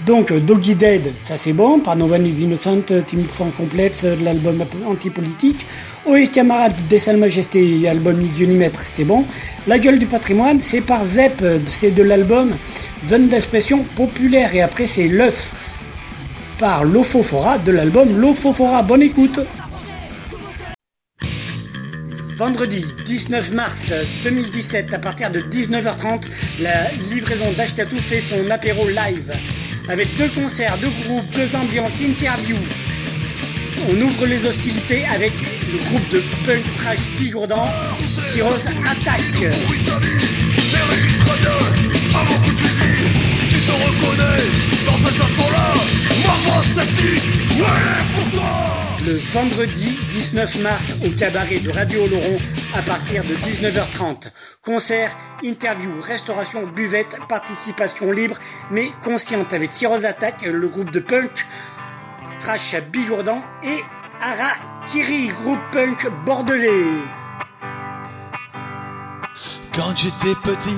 Donc 0.05 0.31
Doggy 0.31 0.75
Dead, 0.75 1.11
ça 1.21 1.37
c'est 1.37 1.51
bon, 1.51 1.81
par 1.81 2.01
One 2.01 2.25
Is 2.25 2.43
Innocent, 2.43 2.83
Timide 3.05 3.29
sans 3.29 3.49
complexe, 3.49 4.05
de 4.05 4.23
l'album 4.23 4.63
antipolitique. 4.85 5.65
Oui, 6.05 6.29
camarade 6.29 6.73
des 6.89 6.97
salles 6.97 7.17
majestés, 7.17 7.85
album 7.89 8.17
Ni 8.17 8.29
Dieu 8.29 8.47
ni 8.47 8.55
Maître, 8.55 8.81
c'est 8.85 9.03
bon. 9.03 9.25
La 9.65 9.77
gueule 9.77 9.99
du 9.99 10.05
patrimoine, 10.07 10.61
c'est 10.61 10.79
par 10.79 11.03
Zep, 11.03 11.43
c'est 11.65 11.91
de 11.91 12.03
l'album 12.03 12.51
Zone 13.05 13.27
d'expression 13.27 13.83
populaire. 13.95 14.55
Et 14.55 14.61
après 14.61 14.87
c'est 14.87 15.09
l'œuf 15.09 15.51
par 16.57 16.85
Lofofora 16.85 17.57
de 17.57 17.73
l'album 17.73 18.17
Lofofora. 18.17 18.83
Bonne 18.83 19.03
écoute. 19.03 19.41
Vendredi 22.37 22.85
19 23.03 23.53
mars 23.53 23.87
2017, 24.23 24.93
à 24.93 24.99
partir 24.99 25.31
de 25.31 25.39
19h30, 25.39 26.27
la 26.59 26.91
livraison 27.09 27.51
d'Ashkatou 27.53 27.97
fait 27.99 28.21
son 28.21 28.51
apéro 28.51 28.87
live. 28.87 29.33
Avec 29.89 30.15
deux 30.17 30.29
concerts, 30.29 30.77
deux 30.77 30.91
groupes, 31.03 31.25
deux 31.33 31.55
ambiances, 31.55 32.03
interviews. 32.03 32.59
On 33.89 34.01
ouvre 34.01 34.27
les 34.27 34.45
hostilités 34.45 35.03
avec 35.05 35.31
le 35.71 35.79
groupe 35.89 36.07
de 36.09 36.21
punk 36.45 36.63
trash 36.75 37.09
bigourdant, 37.17 37.69
Cyrose 38.23 38.67
Attack. 38.85 39.21
Le 49.07 49.13
vendredi 49.31 49.97
19 50.11 50.59
mars 50.59 50.95
au 51.05 51.09
cabaret 51.11 51.59
de 51.59 51.71
Radio 51.71 52.03
Oloron 52.03 52.37
à 52.75 52.81
partir 52.81 53.23
de 53.23 53.35
19h30. 53.35 54.33
Concert, 54.61 55.09
interview, 55.43 55.89
restauration, 56.01 56.67
buvette, 56.67 57.17
participation 57.29 58.11
libre 58.11 58.37
mais 58.69 58.89
consciente 59.05 59.53
avec 59.53 59.71
Cyrose 59.71 60.03
Attack, 60.03 60.41
le 60.41 60.67
groupe 60.67 60.91
de 60.91 60.99
punk 60.99 61.45
trash 62.41 62.75
bigourdant 62.91 63.41
et 63.63 63.79
Harakiri, 64.19 65.29
groupe 65.41 65.61
punk 65.71 66.11
bordelais. 66.25 66.99
Quand 69.73 69.95
j'étais 69.95 70.35
petit, 70.43 70.75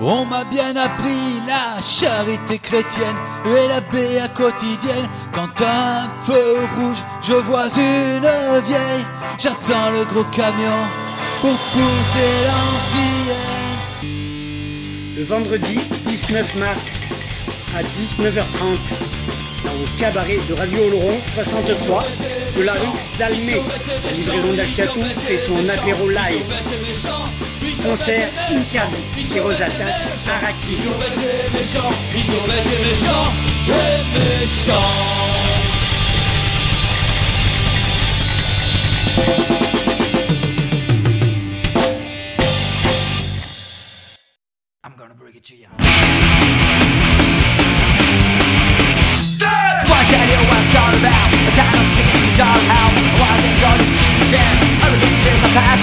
on 0.00 0.24
m'a 0.24 0.44
bien 0.44 0.74
appris 0.76 1.40
la 1.46 1.80
charité 1.80 2.58
chrétienne 2.58 3.16
et 3.46 3.68
la 3.68 3.80
béa 3.80 4.28
quotidienne. 4.28 5.08
Quand 5.32 5.60
un 5.62 6.08
feu 6.26 6.66
rouge, 6.76 7.02
je 7.22 7.34
vois 7.34 7.68
une 7.76 8.60
vieille, 8.66 9.04
j'attends 9.38 9.90
le 9.90 10.04
gros 10.04 10.24
camion 10.24 10.82
pour 11.40 11.50
pousser 11.50 12.32
l'ancienne. 12.46 13.62
Le 15.16 15.24
vendredi 15.24 15.78
19 16.04 16.54
mars 16.56 16.98
à 17.74 17.82
19h30 17.82 18.98
dans 19.64 19.72
le 19.72 19.98
cabaret 19.98 20.38
de 20.48 20.54
Radio 20.54 20.86
Oloron 20.86 21.18
63 21.34 22.04
de 22.56 22.62
la 22.62 22.72
rue 22.72 22.98
d'Almé. 23.18 23.62
La 24.04 24.12
livraison 24.12 24.54
d'Ashkatou 24.54 25.02
fait 25.24 25.38
son 25.38 25.68
apéro 25.68 26.08
live. 26.08 27.51
Concert, 27.82 28.30
interview, 28.48 29.24
Cyrose 29.24 29.60
Attack, 29.60 30.06
Araki. 30.30 30.78
What 30.86 31.10
tell 50.06 50.28
you 50.28 50.40
what's 50.46 50.76
all 50.78 50.94
about? 51.02 51.28
I 51.34 51.50
cannot 51.50 51.86
sing 51.92 52.08
in 52.14 52.18
the 52.22 52.30
dollhouse. 52.38 52.94
I 52.94 53.14
wasn't 53.18 53.58
gonna 53.58 53.82
see 53.82 54.14
Sam. 54.30 54.54
Everything 54.86 55.16
says 55.18 55.38
the 55.42 55.50
past 55.50 55.82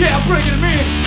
Yeah, 0.00 0.26
bring 0.26 0.46
it 0.46 0.50
to 0.52 0.99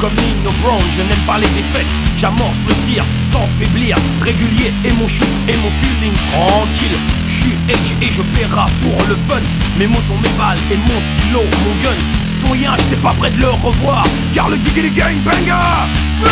comme 0.00 0.14
Nino 0.14 0.50
Brown, 0.62 0.80
je 0.90 1.02
n'aime 1.02 1.24
pas 1.26 1.38
les 1.38 1.48
défaites. 1.48 1.86
J'amorce 2.18 2.58
le 2.68 2.74
tir 2.86 3.04
sans 3.32 3.46
faiblir, 3.58 3.96
régulier 4.20 4.72
et 4.84 4.92
mon 4.94 5.08
shoot 5.08 5.26
et 5.48 5.56
mon 5.56 5.70
feeling 5.80 6.14
tranquille. 6.32 6.98
Je 7.28 7.34
suis 7.34 7.54
edge 7.68 7.92
et 8.02 8.12
je 8.12 8.22
paiera 8.34 8.66
pour 8.82 8.98
le 9.08 9.14
fun. 9.14 9.40
Mes 9.78 9.86
mots 9.86 10.02
sont 10.06 10.18
mes 10.22 10.28
balles 10.38 10.58
et 10.70 10.76
mon 10.76 11.00
stylo, 11.12 11.42
mon 11.64 11.74
gun. 11.82 11.96
Ton 12.44 12.52
rien, 12.52 12.76
j'étais 12.78 13.02
pas 13.02 13.12
prêt 13.12 13.30
de 13.30 13.40
le 13.40 13.48
revoir, 13.48 14.04
car 14.34 14.48
le 14.48 14.56
gig 14.56 14.76
les 14.82 14.90
gang 14.90 15.16
banger. 15.24 15.86
Oh, 16.22 16.26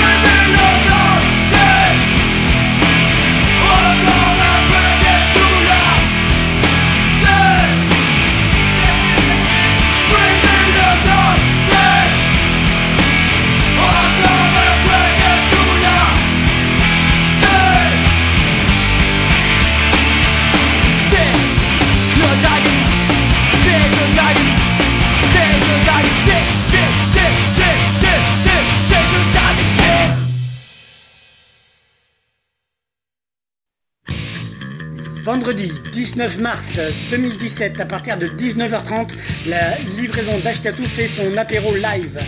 19 36.04 36.40
mars 36.40 36.74
2017, 37.08 37.80
à 37.80 37.86
partir 37.86 38.18
de 38.18 38.26
19h30, 38.26 39.14
la 39.46 39.78
livraison 39.96 40.38
d'Ashkatou 40.44 40.84
fait 40.84 41.06
son 41.06 41.34
apéro 41.38 41.74
live. 41.74 42.20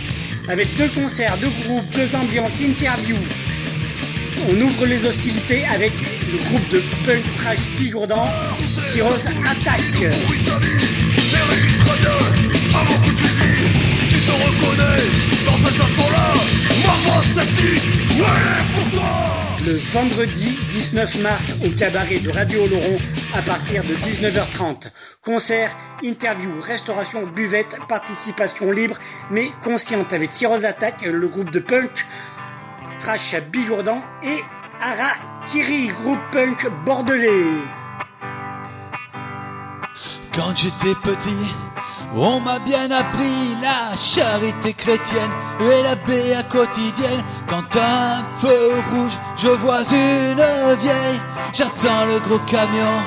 Avec 0.49 0.75
deux 0.77 0.89
concerts, 0.89 1.37
deux 1.37 1.51
groupes, 1.63 1.85
deux 1.93 2.15
ambiances, 2.15 2.63
interviews. 2.63 3.19
On 4.49 4.61
ouvre 4.61 4.87
les 4.87 5.05
hostilités 5.05 5.63
avec 5.71 5.91
le 6.31 6.39
groupe 6.49 6.67
de 6.69 6.81
punk 7.05 7.23
trash 7.35 7.69
bigourdant, 7.77 8.27
Cyrose 8.83 9.27
Attack. 9.45 10.01
Dans 15.45 15.57
cette 15.63 15.77
chanson-là, 15.77 16.33
pour 18.73 18.89
toi 18.89 19.46
Le 19.67 19.75
vendredi 19.91 20.57
19 20.71 21.19
mars 21.19 21.55
au 21.65 21.69
cabaret 21.71 22.19
de 22.19 22.29
Radio 22.29 22.63
Oloron 22.63 22.97
à 23.33 23.41
partir 23.41 23.83
de 23.83 23.93
19h30. 23.95 24.89
Concert, 25.21 25.69
interview, 26.03 26.49
restauration, 26.61 27.27
buvette, 27.27 27.77
participation 27.89 28.71
libre 28.71 28.95
mais 29.29 29.49
consciente 29.61 30.13
avec 30.13 30.31
Cyrose 30.31 30.63
Attack, 30.63 31.01
le 31.01 31.27
groupe 31.27 31.49
de 31.49 31.59
punk 31.59 32.05
Trash 32.99 33.35
Bigourdan 33.51 34.01
et 34.23 34.39
Arakiri, 34.79 35.87
groupe 35.87 36.21
punk 36.31 36.65
bordelais. 36.85 37.43
Quand 40.33 40.55
j'étais 40.55 40.95
petit, 41.03 41.35
on 42.15 42.39
m'a 42.39 42.59
bien 42.59 42.89
appris 42.91 43.55
la 43.61 43.95
charité 43.95 44.73
chrétienne 44.73 45.31
et 45.61 45.83
la 45.83 45.95
béa 45.95 46.43
quotidienne. 46.43 47.23
Quand 47.47 47.75
un 47.75 48.23
feu 48.39 48.81
rouge, 48.91 49.17
je 49.35 49.49
vois 49.49 49.83
une 49.91 50.75
vieille, 50.81 51.19
j'attends 51.53 52.05
le 52.05 52.19
gros 52.19 52.39
camion 52.39 52.97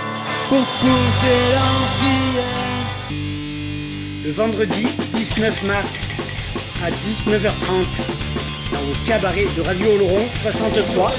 pour 0.48 0.64
pousser 0.64 1.40
l'ancienne. 1.54 2.70
Le 4.24 4.32
vendredi 4.32 4.86
19 5.12 5.62
mars 5.64 6.06
à 6.82 6.90
19h30 6.90 8.06
dans 8.72 8.80
le 8.80 9.06
cabaret 9.06 9.46
de 9.56 9.62
Radio 9.62 9.92
Oloron 9.94 10.26
63 10.42 11.12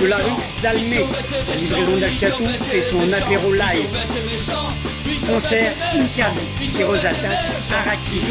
de 0.00 0.06
la 0.06 0.16
rue 0.16 0.42
d'Almé. 0.62 1.04
La 1.48 1.54
livraison 1.56 1.96
d'Ashkatou 1.98 2.46
fait 2.64 2.82
son 2.82 3.12
apéro 3.12 3.52
live. 3.52 4.95
Concert, 5.26 5.74
interview, 5.92 6.68
Cyrose 6.68 7.04
Attack, 7.04 7.46
Araki. 7.70 8.22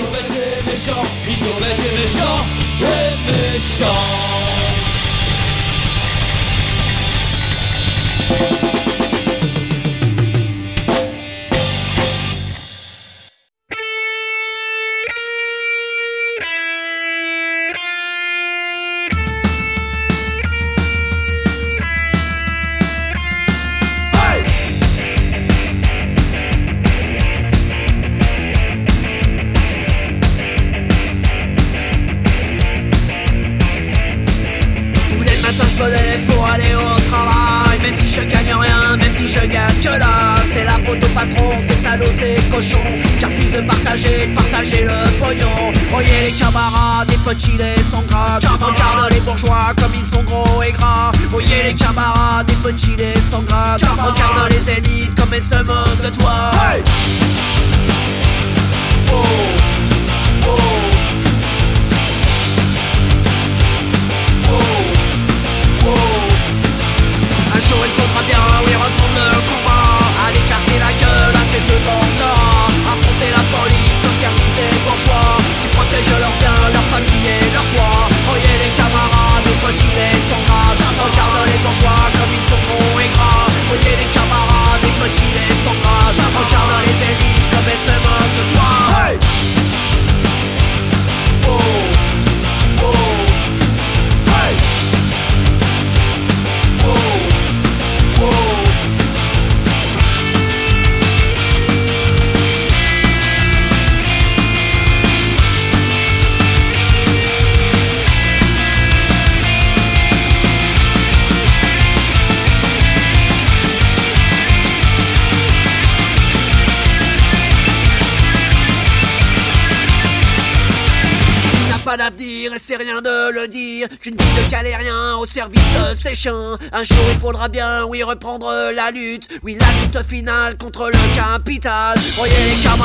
Bien, 127.50 127.86
oui, 127.86 128.04
reprendre 128.04 128.72
la 128.74 128.92
lutte. 128.92 129.28
Oui, 129.44 129.58
la 129.60 129.68
lutte 129.82 130.08
finale 130.08 130.58
contre 130.58 130.88
le 130.88 131.16
capital. 131.16 131.98
Voyez 132.16 132.34
camarades, 132.64 132.85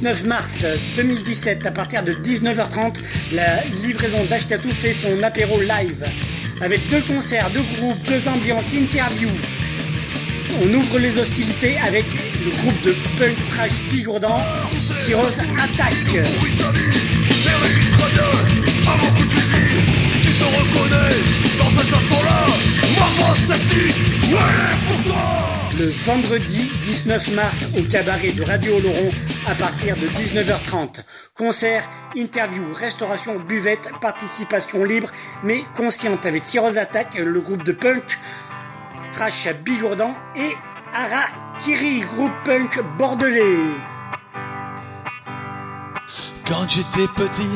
19 0.00 0.24
mars 0.26 0.64
2017, 0.94 1.66
à 1.66 1.72
partir 1.72 2.04
de 2.04 2.12
19h30, 2.12 3.00
la 3.32 3.64
livraison 3.82 4.24
d'Ashkatu 4.30 4.72
fait 4.72 4.92
son 4.92 5.20
apéro 5.24 5.60
live. 5.60 6.04
Avec 6.60 6.88
deux 6.88 7.00
concerts, 7.02 7.50
deux 7.50 7.64
groupes, 7.76 7.98
deux 8.06 8.28
ambiances, 8.28 8.76
interviews. 8.76 9.28
On 10.62 10.72
ouvre 10.72 11.00
les 11.00 11.18
hostilités 11.18 11.76
avec 11.84 12.04
le 12.44 12.50
groupe 12.62 12.80
de 12.82 12.94
punk 13.18 13.36
trash 13.48 13.82
bigourdan, 13.90 14.40
Cyrose 15.00 15.40
Attaque. 15.40 16.24
Dans 21.58 21.70
cette 21.70 21.90
chanson-là, 21.90 22.46
ma 23.00 23.54
sceptique, 23.54 24.04
pour 24.86 25.12
toi 25.12 25.47
le 25.78 25.90
vendredi 26.04 26.70
19 26.82 27.34
mars 27.34 27.68
au 27.78 27.82
cabaret 27.84 28.32
de 28.32 28.42
Radio 28.42 28.76
Oloron 28.78 29.10
à 29.46 29.54
partir 29.54 29.96
de 29.96 30.06
19h30. 30.08 31.04
Concerts, 31.36 31.88
interviews, 32.16 32.74
restauration, 32.74 33.38
buvette, 33.38 33.92
participation 34.00 34.82
libre 34.84 35.10
mais 35.44 35.62
consciente 35.76 36.26
avec 36.26 36.42
Tyros 36.42 36.76
Attack, 36.78 37.18
le 37.18 37.40
groupe 37.40 37.62
de 37.62 37.72
punk, 37.72 38.18
Trash 39.12 39.46
à 39.46 39.52
Bigourdan 39.52 40.12
et 40.36 40.52
Harakiri, 40.94 42.00
groupe 42.00 42.32
punk 42.44 42.82
bordelais. 42.98 43.76
Quand 46.44 46.68
j'étais 46.68 47.06
petit, 47.16 47.46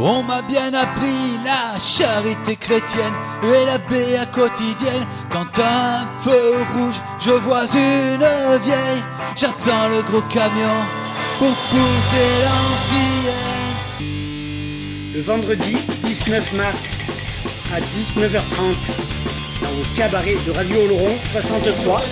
on 0.00 0.22
m'a 0.22 0.42
bien 0.42 0.72
appris 0.74 1.40
la 1.44 1.76
charité 1.76 2.54
chrétienne 2.54 3.12
et 3.42 3.66
la 3.66 3.78
béa 3.78 4.26
quotidienne. 4.26 5.04
Quand 5.28 5.58
un 5.58 6.06
feu 6.22 6.64
rouge, 6.72 6.94
je 7.18 7.32
vois 7.32 7.64
une 7.74 8.60
vieille. 8.62 9.02
J'attends 9.34 9.88
le 9.88 10.02
gros 10.02 10.20
camion 10.32 10.78
pour 11.40 11.48
pousser 11.48 12.30
l'ancienne. 12.44 13.34
Le 15.14 15.20
vendredi 15.20 15.76
19 16.00 16.52
mars 16.52 16.96
à 17.72 17.80
19h30 17.80 18.98
dans 19.62 19.70
le 19.70 19.96
cabaret 19.96 20.36
de 20.46 20.52
Radio 20.52 20.76
Oloron 20.84 21.16
63 21.32 22.02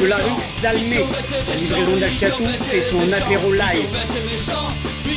de 0.00 0.06
la 0.06 0.16
rue 0.16 0.40
d'Almé. 0.62 1.04
La 1.50 1.56
livraison 1.56 1.96
d'Ashkatou 1.98 2.46
fait 2.58 2.80
son 2.80 3.12
apéro 3.12 3.52
live. 3.52 3.90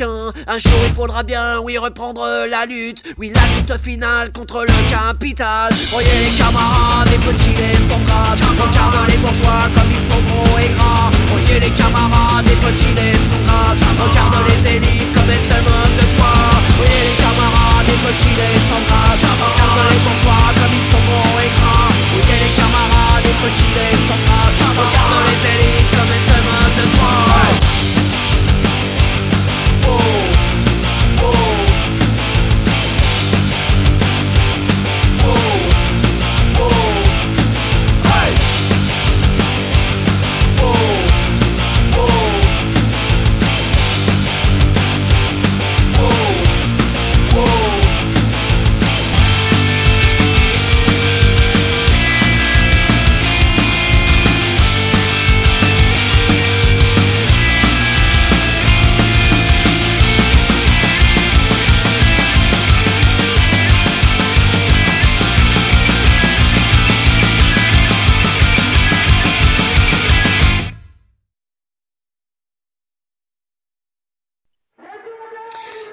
Un 0.00 0.58
jour 0.58 0.78
il 0.86 0.94
faudra 0.94 1.24
bien, 1.24 1.58
oui, 1.64 1.76
reprendre 1.76 2.22
la 2.48 2.66
lutte. 2.66 3.02
Oui, 3.18 3.32
la 3.34 3.42
lutte 3.50 3.82
finale 3.82 4.30
contre 4.30 4.62
le 4.62 4.78
capital. 4.88 5.74
Voyez 5.90 6.08
les 6.22 6.38
camarades, 6.38 7.08
les 7.10 7.18
petits, 7.26 7.50
les 7.58 7.74
gras. 8.06 8.38
Regarde 8.38 9.08
les 9.08 9.16
bourgeois 9.18 9.66
comme 9.74 9.90
ils 9.90 10.06
sont 10.06 10.22
gros 10.22 10.58
et 10.62 10.70
gras. 10.78 11.10
Voyez 11.34 11.58
les 11.58 11.74
camarades, 11.74 12.46
les 12.46 12.54
petits, 12.62 12.94
les 12.94 13.18
gras. 13.42 13.74
Regarde 13.98 14.38
les 14.46 14.76
élites 14.76 15.10
comme 15.10 15.30
elles 15.34 15.42
se 15.42 15.58
moquent 15.66 15.98
de 15.98 16.06
toi. 16.14 16.30
Voyez 16.78 17.02
les 17.02 17.16
camarades, 17.18 17.86
les 17.90 17.98
petits, 18.06 18.38
les 18.38 18.54
gras. 18.86 19.18
Regarde 19.18 19.82
les 19.82 19.98
bourgeois 19.98 20.46
comme 20.62 20.74
ils 20.78 20.88
sont 20.94 21.04
gros 21.10 21.42
et 21.42 21.50
gras. 21.58 21.90
Voyez 22.14 22.38
les 22.38 22.54
camarades, 22.54 23.26
les 23.26 23.34
petits, 23.42 23.74
les 23.74 23.98
gras. 23.98 24.46
Regarde 24.78 25.26
les 25.26 25.42
élites 25.58 25.90
comme 25.90 26.06
elles 26.06 26.28
se 26.30 26.38
moquent 26.46 26.76
de 26.78 26.86
toi. 26.94 27.97
Oh, 29.90 30.27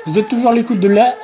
Vous 0.08 0.20
êtes 0.20 0.30
toujours 0.30 0.52
à 0.52 0.54
l'écoute 0.54 0.80
de 0.80 0.88
la 0.88 1.16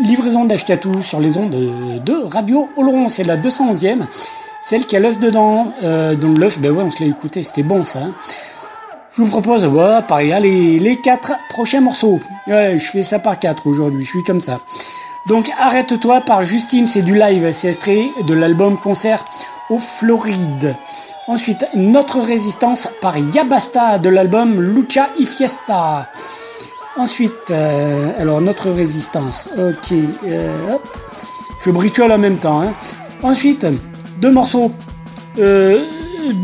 livraison 0.00 0.46
d'Ashkatou 0.46 1.02
sur 1.02 1.20
les 1.20 1.36
ondes 1.36 1.50
de 1.50 2.32
Radio 2.32 2.70
Oloron. 2.74 3.10
C'est 3.10 3.22
la 3.22 3.36
211e, 3.36 4.06
celle 4.62 4.86
qui 4.86 4.96
a 4.96 5.00
l'œuf 5.00 5.18
dedans. 5.18 5.74
Euh, 5.82 6.14
donc 6.14 6.38
l'œuf, 6.38 6.58
ben 6.58 6.72
ouais, 6.72 6.82
on 6.82 6.90
se 6.90 7.02
l'a 7.02 7.10
écouté, 7.10 7.42
c'était 7.42 7.62
bon 7.62 7.84
ça. 7.84 8.00
Je 9.14 9.22
vous 9.22 9.28
propose, 9.28 9.66
ouais, 9.66 10.00
pareil, 10.08 10.32
allez, 10.32 10.78
les 10.78 10.96
quatre 10.96 11.32
prochains 11.50 11.82
morceaux. 11.82 12.18
Ouais, 12.46 12.78
je 12.78 12.90
fais 12.90 13.02
ça 13.02 13.18
par 13.18 13.38
quatre 13.38 13.66
aujourd'hui, 13.66 14.02
je 14.02 14.08
suis 14.08 14.24
comme 14.24 14.40
ça. 14.40 14.58
Donc 15.26 15.50
arrête-toi 15.58 16.22
par 16.22 16.44
Justine, 16.44 16.86
c'est 16.86 17.02
du 17.02 17.14
live, 17.14 17.52
c'est 17.52 17.68
extrait 17.68 18.08
de 18.26 18.32
l'album 18.32 18.78
concert 18.78 19.22
au 19.68 19.78
Floride. 19.78 20.74
Ensuite, 21.28 21.68
Notre 21.74 22.20
Résistance 22.20 22.88
par 23.02 23.18
Yabasta 23.18 23.98
de 23.98 24.08
l'album 24.08 24.62
Lucha 24.62 25.10
y 25.18 25.26
Fiesta. 25.26 26.08
Ensuite, 26.96 27.50
euh, 27.50 28.10
alors 28.20 28.40
notre 28.40 28.70
résistance. 28.70 29.48
Ok, 29.58 29.92
euh, 30.26 30.74
hop. 30.74 30.82
Je 31.60 31.70
bricole 31.70 32.12
en 32.12 32.18
même 32.18 32.36
temps. 32.36 32.60
hein. 32.62 32.72
Ensuite, 33.22 33.66
deux 34.20 34.30
morceaux. 34.30 34.70
Euh, 35.38 35.82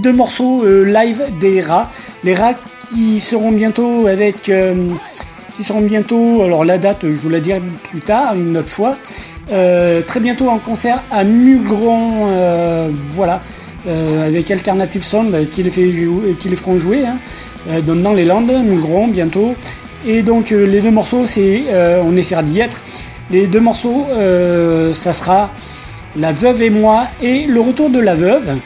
deux 0.02 0.12
morceaux 0.12 0.64
euh, 0.64 0.84
live 0.84 1.22
des 1.38 1.60
rats. 1.60 1.88
Les 2.24 2.34
rats 2.34 2.54
qui 2.88 3.20
seront 3.20 3.52
bientôt 3.52 4.06
avec. 4.08 4.48
euh, 4.48 4.74
qui 5.56 5.62
seront 5.62 5.82
bientôt. 5.82 6.42
Alors 6.42 6.64
la 6.64 6.78
date, 6.78 7.02
je 7.02 7.20
vous 7.20 7.28
la 7.28 7.40
dirai 7.40 7.62
plus 7.90 8.00
tard, 8.00 8.34
une 8.34 8.56
autre 8.56 8.68
fois. 8.70 8.96
Euh, 9.52 10.02
très 10.02 10.18
bientôt 10.20 10.48
en 10.48 10.58
concert 10.58 11.02
à 11.12 11.22
Mugron. 11.22 12.26
voilà. 13.10 13.40
euh, 13.86 14.26
avec 14.26 14.50
Alternative 14.50 15.02
Sound 15.02 15.48
qui 15.48 15.62
les, 15.62 15.70
fait 15.70 15.90
qui 16.38 16.48
les 16.48 16.56
feront 16.56 16.78
jouer 16.78 17.04
hein, 17.06 17.16
dans 17.86 18.12
les 18.12 18.24
Landes, 18.24 18.52
Mugron 18.64 19.06
bientôt. 19.08 19.54
Et 20.06 20.22
donc 20.22 20.52
euh, 20.52 20.66
les 20.66 20.80
deux 20.80 20.90
morceaux, 20.90 21.26
c'est, 21.26 21.64
euh, 21.68 22.02
on 22.04 22.16
essaiera 22.16 22.42
d'y 22.42 22.60
être. 22.60 22.82
Les 23.30 23.46
deux 23.46 23.60
morceaux, 23.60 24.06
euh, 24.10 24.94
ça 24.94 25.12
sera 25.12 25.50
La 26.16 26.32
Veuve 26.32 26.62
et 26.62 26.70
moi 26.70 27.06
et 27.22 27.46
Le 27.46 27.60
Retour 27.60 27.90
de 27.90 28.00
la 28.00 28.14
Veuve. 28.14 28.58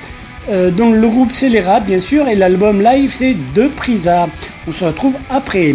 Donc 0.76 0.94
le 0.94 1.08
groupe 1.08 1.30
c'est 1.32 1.48
les 1.48 1.64
bien 1.86 2.00
sûr 2.00 2.28
et 2.28 2.34
l'album 2.34 2.82
live 2.82 3.10
c'est 3.10 3.34
De 3.54 3.66
Prisa. 3.66 4.28
On 4.68 4.72
se 4.72 4.84
retrouve 4.84 5.16
après. 5.30 5.74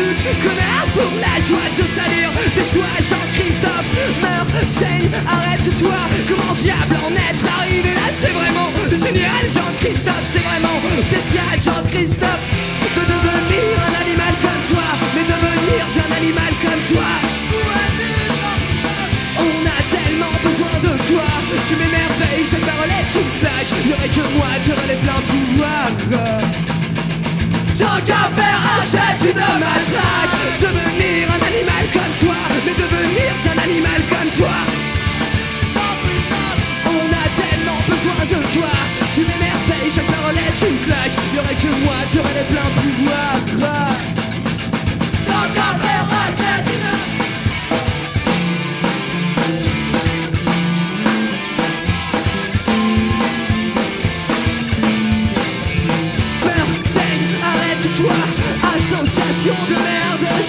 Connard 0.00 0.86
pour 0.94 1.12
la 1.20 1.36
joie 1.44 1.68
de 1.76 1.82
salir 1.82 2.30
Des 2.56 2.64
choix 2.64 2.96
Jean-Christophe. 2.98 3.88
Meurs, 4.22 4.46
saigne, 4.66 5.10
arrête-toi. 5.28 6.00
Comment 6.28 6.54
diable 6.54 6.96
en 7.04 7.12
être 7.12 7.44
arrivé 7.60 7.92
là? 7.94 8.08
C'est 8.18 8.32
vraiment 8.32 8.70
génial 8.90 9.44
Jean-Christophe 9.44 10.26
C'est 10.32 10.40
vraiment 10.40 10.80
bestial 11.10 11.56
Jean-Christophe. 11.60 12.44
De 12.96 13.02
devenir 13.04 13.62
un 13.86 13.94
animal 14.00 14.34
comme 14.40 14.64
toi 14.72 14.88
Mais 15.14 15.22
devenir 15.22 15.82
d'un 15.94 16.16
animal 16.16 16.52
comme 16.64 16.82
toi. 16.88 17.10
On 19.36 19.60
a 19.66 19.80
tellement 19.84 20.36
besoin 20.42 20.76
de 20.80 20.94
toi. 21.08 21.28
Tu 21.68 21.76
m'émerveilles, 21.76 22.46
chaque 22.50 22.64
parole 22.64 22.90
est 22.90 23.10
une 23.20 23.32
claque 23.38 23.72
Y'aurait 23.86 24.08
que 24.08 24.24
moi, 24.36 24.48
tu 24.62 24.72
aurais 24.72 24.88
les 24.88 25.00
pleins 25.00 25.22
pouvoirs 25.28 26.79
Tant 27.80 27.96
qu'à 28.04 28.28
faire, 28.36 28.60
achète 28.78 29.22
une 29.24 29.40
matraque. 29.40 30.36
Devenir 30.60 31.28
un 31.32 31.42
animal 31.50 31.84
comme 31.94 32.14
toi 32.20 32.36
Mais 32.66 32.74
devenir 32.74 33.32
un 33.52 33.58
animal 33.58 34.00
comme 34.10 34.30
toi. 34.36 34.56
On 36.84 37.08
a 37.08 37.26
tellement 37.40 37.80
besoin 37.88 38.22
de 38.26 38.46
toi. 38.52 38.72
Tu 39.14 39.20
m'émerveilles, 39.20 39.90
chaque 39.90 40.06
parole 40.06 40.36
est 40.36 40.60
une 40.68 40.78
claque 40.80 41.16
Y'aurait 41.34 41.54
que 41.54 41.68
moi, 41.82 41.96
tu 42.10 42.18
aurais 42.18 42.34
les 42.34 42.46
pleins 42.52 42.70
pouvoirs 42.76 44.09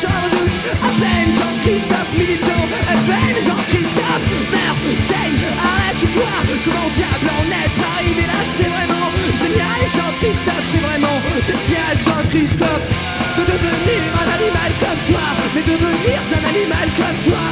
j'en 0.02 0.26
doute 0.34 0.58
À 0.82 0.90
peine 1.00 1.30
Jean-Christophe 1.30 2.14
militant 2.18 2.66
FN 3.06 3.36
Jean-Christophe 3.46 4.26
Meurs, 4.52 4.80
saigne, 4.98 5.42
arrête-toi 5.62 6.32
Comment 6.66 6.90
diable 6.90 7.28
en 7.30 7.46
être 7.64 7.82
arrivé 7.96 8.26
là 8.26 8.40
C'est 8.58 8.70
vraiment 8.70 9.08
génial 9.36 9.82
Jean-Christophe 9.86 10.66
C'est 10.72 10.84
vraiment 10.88 11.18
bestial 11.48 11.94
Jean-Christophe 12.06 12.86
De 13.38 13.44
devenir 13.46 14.02
un 14.22 14.30
animal 14.38 14.70
comme 14.82 15.02
toi 15.06 15.26
Mais 15.54 15.62
devenir 15.62 16.20
d'un 16.30 16.44
animal 16.50 16.88
comme 16.98 17.20
toi. 17.26 17.44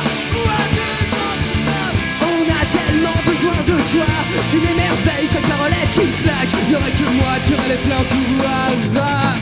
On 2.21 2.43
a 2.49 2.63
tellement 2.65 3.19
besoin 3.25 3.59
de 3.69 3.77
toi 3.91 4.09
Tu 4.49 4.57
m'émerveilles, 4.57 5.27
chaque 5.31 5.47
parole 5.47 5.73
est 5.83 5.95
une 6.01 6.13
claque 6.21 6.53
Y'aurait 6.69 6.91
que 6.91 7.07
moi, 7.19 7.33
tu 7.45 7.53
aurais 7.53 7.69
les 7.69 7.81
pleins 7.85 8.05
pouvoirs. 8.09 9.35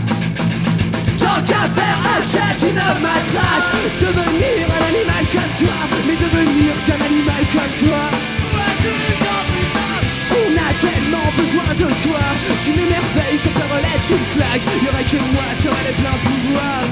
Tant 1.20 1.42
qu'à 1.44 1.64
faire, 1.76 1.87
achète 2.18 2.64
une 2.70 2.76
matraque 2.76 3.70
Devenir 4.02 4.68
un 4.68 4.84
animal 4.90 5.24
comme 5.32 5.54
toi 5.58 5.78
Mais 6.06 6.16
devenir 6.16 6.74
qu'un 6.86 7.02
animal 7.06 7.44
comme 7.52 7.88
toi. 7.88 8.04
On 10.32 10.52
a 10.56 10.74
tellement 10.74 11.30
besoin 11.36 11.74
de 11.74 11.88
toi. 12.02 12.20
Tu 12.62 12.72
m'émerveilles, 12.72 13.38
chaque 13.38 13.54
parole 13.54 13.84
est 13.84 14.10
une 14.10 14.26
claque. 14.34 14.66
Y'aurait 14.84 15.04
que 15.04 15.18
moi, 15.34 15.48
tu 15.60 15.68
aurais 15.68 15.86
les 15.88 15.94
pleins 15.94 16.20
pouvoirs. 16.24 16.90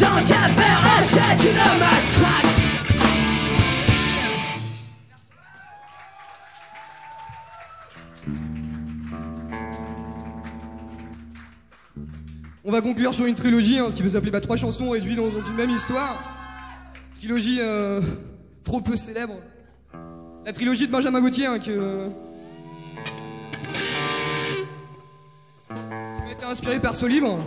Tant 0.00 0.20
qu'à 0.26 0.44
faire, 0.58 0.82
achète 0.98 1.44
une 1.44 1.78
matraque 1.78 2.61
On 12.72 12.74
va 12.76 12.80
conclure 12.80 13.12
sur 13.12 13.26
une 13.26 13.34
trilogie, 13.34 13.78
hein, 13.78 13.88
ce 13.90 13.96
qui 13.96 14.02
peut 14.02 14.08
s'appeler 14.08 14.30
bah, 14.30 14.40
trois 14.40 14.56
chansons 14.56 14.88
réduites 14.88 15.18
dans, 15.18 15.28
dans 15.28 15.44
une 15.44 15.56
même 15.56 15.68
histoire. 15.68 16.18
Trilogie 17.18 17.58
euh, 17.60 18.00
trop 18.64 18.80
peu 18.80 18.96
célèbre. 18.96 19.34
La 20.46 20.54
trilogie 20.54 20.86
de 20.86 20.90
Benjamin 20.90 21.20
Gauthier, 21.20 21.44
hein, 21.44 21.58
que. 21.58 22.08
qui 25.68 26.22
m'a 26.22 26.32
été 26.32 26.46
inspiré 26.46 26.80
par 26.80 26.96
ce 26.96 27.04
livre. 27.04 27.38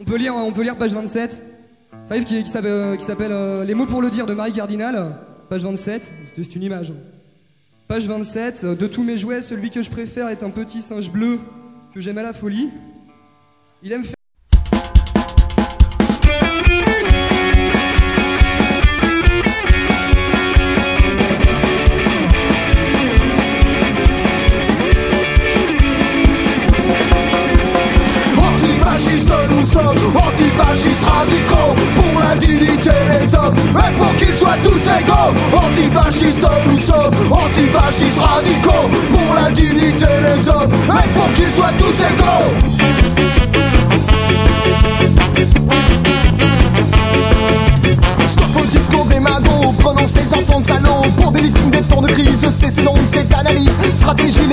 On 0.00 0.04
peut 0.06 0.16
lire, 0.16 0.34
on 0.34 0.52
peut 0.52 0.62
lire 0.62 0.76
page 0.76 0.94
27. 0.94 1.42
C'est 2.06 2.12
un 2.12 2.16
livre 2.16 2.26
qui, 2.26 2.46
s'appelle, 2.46 2.72
euh, 2.72 2.96
euh, 3.32 3.64
Les 3.64 3.74
mots 3.74 3.84
pour 3.84 4.00
le 4.00 4.08
dire 4.08 4.24
de 4.24 4.32
Marie 4.32 4.52
Cardinal. 4.52 5.14
Page 5.50 5.62
27. 5.62 6.10
C'est 6.34 6.56
une 6.56 6.62
image. 6.62 6.94
Page 7.86 8.06
27. 8.06 8.64
euh, 8.64 8.74
De 8.74 8.86
tous 8.86 9.02
mes 9.02 9.18
jouets, 9.18 9.42
celui 9.42 9.68
que 9.68 9.82
je 9.82 9.90
préfère 9.90 10.30
est 10.30 10.42
un 10.42 10.48
petit 10.48 10.80
singe 10.80 11.12
bleu 11.12 11.38
que 11.92 12.00
j'aime 12.00 12.18
à 12.18 12.22
la 12.22 12.32
folie? 12.32 12.70
Il 13.82 13.92
aime 13.92 14.04
faire. 14.04 14.17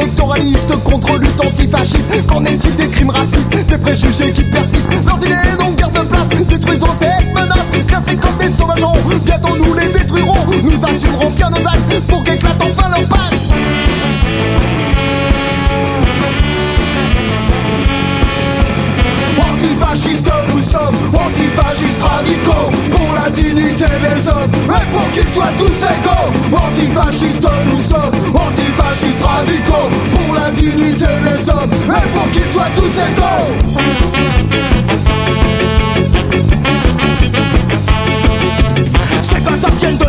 Électoraliste 0.06 0.84
contre 0.84 1.18
lutte 1.18 1.42
antifasciste 1.42 2.28
Qu'en 2.28 2.44
est-il 2.46 2.76
des 2.76 2.88
crimes 2.90 3.10
racistes, 3.10 3.56
des 3.68 3.78
préjugés 3.78 4.32
qui 4.32 4.44
persistent 4.44 4.88
Leurs 5.06 5.24
idées 5.26 5.36
n'ont 5.60 5.72
guère 5.72 5.90
de 5.90 6.02
place, 6.02 6.30
détruisons 6.30 6.94
cette 6.94 7.28
menace 7.34 7.70
Classés 7.88 8.16
comme 8.16 8.38
des 8.38 8.50
sauvageons, 8.50 8.94
bientôt 9.24 9.56
nous 9.58 9.74
les 9.74 9.88
détruirons 9.88 10.46
Nous 10.64 10.86
assumerons 10.86 11.30
bien 11.32 11.50
nos 11.50 11.68
actes 11.68 12.00
pour 12.08 12.24
qu'éclate 12.24 12.62
enfin 12.62 12.90
leur 12.90 13.06
antifascistes 21.16 22.02
radicaux 22.02 22.72
Pour 22.92 23.14
la 23.14 23.30
dignité 23.30 23.86
des 23.86 24.30
hommes. 24.30 24.52
Et 24.66 24.94
pour 24.94 25.12
qu'ils 25.12 25.30
soient 25.30 25.54
tous 25.58 25.84
égaux 25.84 26.56
Antifascistes 26.56 27.48
nous 27.72 27.80
sommes, 27.80 28.12
antifascistes 28.34 29.24
radicaux 29.24 29.90
Pour 30.14 30.36
la 30.36 30.52
dignité 30.52 31.06
des 31.06 31.50
hommes. 31.50 31.72
Et 31.88 32.08
pour 32.14 32.30
qu'ils 32.32 32.50
soient 32.50 32.72
tous 32.76 33.00
égaux 33.00 34.25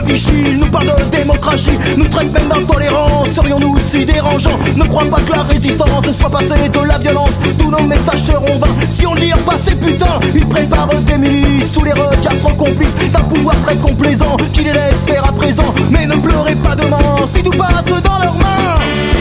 Nous 0.09 0.67
parlent 0.67 0.87
de 0.87 1.17
démocratie, 1.17 1.79
nous 1.97 2.07
traitent 2.09 2.33
même 2.33 2.49
d'intolérance. 2.49 3.29
Serions-nous 3.31 3.77
si 3.77 4.05
dérangeants? 4.05 4.59
Ne 4.77 4.85
crois 4.85 5.05
pas 5.05 5.21
que 5.21 5.33
la 5.33 5.43
résistance 5.43 6.11
soit 6.13 6.31
passée 6.31 6.69
de 6.69 6.79
la 6.87 6.99
violence. 6.99 7.37
Tous 7.59 7.71
nos 7.71 7.83
messages 7.83 8.23
seront 8.23 8.57
vains 8.59 8.75
si 8.89 9.05
on 9.05 9.15
lit 9.15 9.33
pas 9.45 9.59
ces 9.59 9.75
putains. 9.75 10.21
Ils 10.33 10.47
préparent 10.47 10.87
des 10.87 11.19
milices 11.19 11.73
sous 11.73 11.83
les 11.83 11.93
regards 11.93 12.39
trop 12.41 12.55
complices 12.55 12.95
d'un 13.13 13.21
pouvoir 13.21 13.57
très 13.63 13.77
complaisant 13.77 14.37
qui 14.53 14.63
les 14.63 14.73
laisse 14.73 15.07
faire 15.07 15.25
à 15.29 15.33
présent. 15.33 15.75
Mais 15.91 16.07
ne 16.07 16.15
pleurez 16.15 16.55
pas 16.55 16.77
demain 16.77 17.27
si 17.27 17.43
tout 17.43 17.51
passe 17.51 18.03
dans 18.03 18.19
leurs 18.19 18.39
mains. 18.39 19.16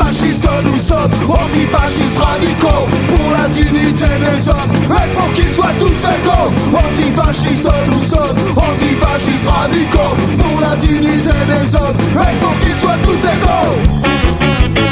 Antifascistes 0.00 0.48
nous 0.64 0.78
sommes, 0.78 1.10
antifascistes 1.28 2.18
radicaux 2.18 2.88
Pour 3.08 3.32
la 3.32 3.48
dignité 3.48 4.06
des 4.06 4.48
hommes. 4.48 4.56
Et 4.88 5.14
pour 5.14 5.32
qu'ils 5.34 5.52
soient 5.52 5.74
tous 5.78 5.86
égaux 5.86 6.50
Antifascistes 6.74 7.68
nous 7.88 8.00
sommes, 8.00 8.36
antifascistes 8.56 9.48
radicaux 9.48 10.16
Pour 10.38 10.60
la 10.60 10.76
dignité 10.76 11.30
des 11.46 11.74
hommes. 11.76 11.96
Et 12.14 12.36
pour 12.40 12.58
qu'ils 12.60 12.76
soient 12.76 12.98
tous 13.02 13.24
égaux 13.24 14.89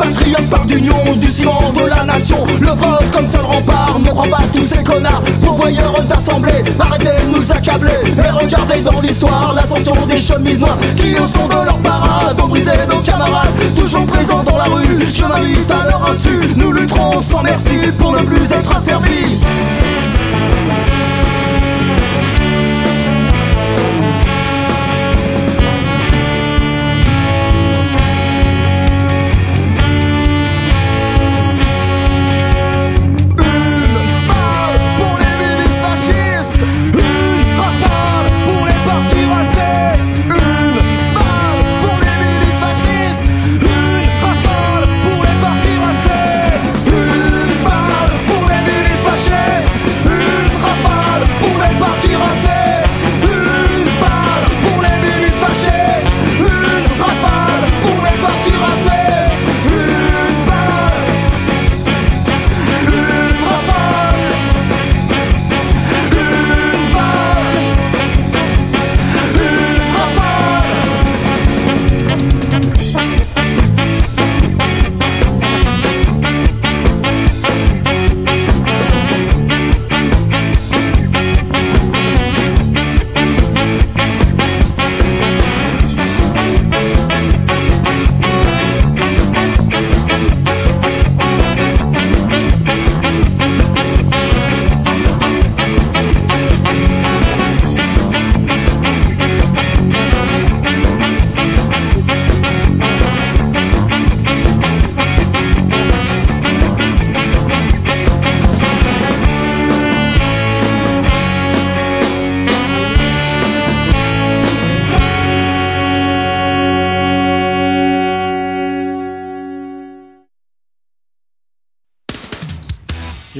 patriote 0.00 0.48
part 0.48 0.64
d'union, 0.64 0.96
du 1.16 1.28
ciment 1.28 1.72
de 1.74 1.88
la 1.88 2.04
nation. 2.04 2.38
Le 2.60 2.68
vote 2.68 3.10
comme 3.12 3.26
seul 3.26 3.42
rempart, 3.42 3.98
ne 4.00 4.08
crois 4.08 4.28
pas 4.28 4.42
tous 4.52 4.62
ces 4.62 4.82
connards, 4.82 5.22
pourvoyeurs 5.42 6.02
d'assemblée. 6.08 6.62
Arrêtez 6.78 7.04
de 7.04 7.36
nous 7.36 7.52
accabler 7.52 8.00
et 8.24 8.30
regardez 8.30 8.80
dans 8.80 9.00
l'histoire 9.00 9.52
l'ascension 9.54 9.94
des 10.06 10.16
chemises 10.16 10.60
noires 10.60 10.78
qui, 10.96 11.14
au 11.16 11.26
son 11.26 11.46
de 11.48 11.64
leur 11.66 11.78
parade, 11.78 12.40
ont 12.42 12.48
brisé 12.48 12.72
nos 12.88 13.00
camarades. 13.00 13.50
Toujours 13.76 14.06
présents 14.06 14.42
dans 14.42 14.56
la 14.56 14.64
rue, 14.64 15.06
je 15.06 15.24
m'invite 15.24 15.70
à 15.70 15.90
leur 15.90 16.08
insu. 16.10 16.38
Nous 16.56 16.72
lutterons 16.72 17.20
sans 17.20 17.42
merci 17.42 17.76
pour 17.98 18.12
ne 18.12 18.20
plus 18.20 18.50
être 18.50 18.76
asservis. 18.76 19.38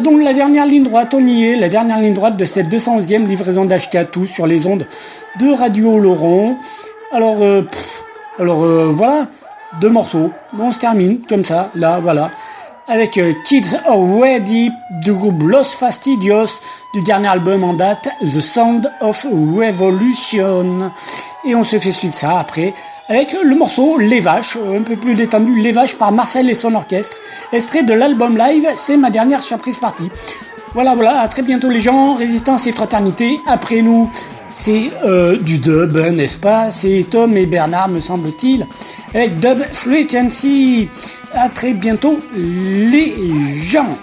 donc 0.00 0.22
la 0.22 0.32
dernière 0.32 0.66
ligne 0.66 0.84
droite, 0.84 1.14
on 1.14 1.26
y 1.26 1.44
est, 1.44 1.56
la 1.56 1.68
dernière 1.68 2.00
ligne 2.00 2.14
droite 2.14 2.36
de 2.36 2.44
cette 2.44 2.68
211e 2.68 3.26
livraison 3.26 3.64
d'Ashkatou 3.64 4.26
sur 4.26 4.46
les 4.46 4.66
ondes 4.66 4.86
de 5.38 5.52
Radio 5.52 5.98
Laurent. 5.98 6.58
Alors, 7.12 7.42
euh, 7.42 7.62
pff, 7.62 8.04
alors 8.38 8.64
euh, 8.64 8.92
voilà, 8.94 9.26
deux 9.80 9.90
morceaux. 9.90 10.30
On 10.58 10.72
se 10.72 10.78
termine 10.78 11.20
comme 11.28 11.44
ça, 11.44 11.70
là, 11.74 12.00
voilà. 12.00 12.30
Avec 12.88 13.18
euh, 13.18 13.32
Kids 13.44 13.76
Already 13.86 14.70
du 15.02 15.12
groupe 15.12 15.42
Los 15.42 15.76
Fastidios 15.78 16.60
du 16.94 17.02
dernier 17.02 17.28
album 17.28 17.64
en 17.64 17.74
date, 17.74 18.08
The 18.20 18.40
Sound 18.40 18.92
of 19.00 19.24
Revolution. 19.24 20.90
Et 21.46 21.54
on 21.54 21.64
se 21.64 21.78
fait 21.78 21.90
suivre 21.90 22.14
ça 22.14 22.38
après 22.38 22.72
avec 23.08 23.36
le 23.42 23.54
morceau 23.54 23.98
Les 23.98 24.20
Vaches, 24.20 24.56
un 24.56 24.82
peu 24.82 24.96
plus 24.96 25.14
détendu, 25.14 25.54
Les 25.56 25.72
Vaches 25.72 25.96
par 25.96 26.10
Marcel 26.10 26.48
et 26.48 26.54
son 26.54 26.74
orchestre, 26.74 27.18
extrait 27.52 27.82
de 27.82 27.92
l'album 27.92 28.36
live, 28.36 28.66
c'est 28.76 28.96
ma 28.96 29.10
dernière 29.10 29.42
surprise 29.42 29.76
partie. 29.76 30.10
Voilà, 30.72 30.94
voilà, 30.94 31.20
à 31.20 31.28
très 31.28 31.42
bientôt 31.42 31.68
les 31.68 31.80
gens, 31.80 32.14
résistance 32.14 32.66
et 32.66 32.72
fraternité, 32.72 33.38
après 33.46 33.82
nous, 33.82 34.10
c'est 34.48 34.90
euh, 35.04 35.36
du 35.36 35.58
dub, 35.58 35.96
n'est-ce 35.96 36.38
pas? 36.38 36.70
C'est 36.70 37.06
Tom 37.10 37.36
et 37.36 37.46
Bernard, 37.46 37.88
me 37.88 38.00
semble-t-il, 38.00 38.66
avec 39.12 39.38
Dub 39.38 39.58
Frequency. 39.70 40.88
À 41.32 41.48
très 41.48 41.74
bientôt 41.74 42.18
les 42.34 43.14
gens. 43.52 43.98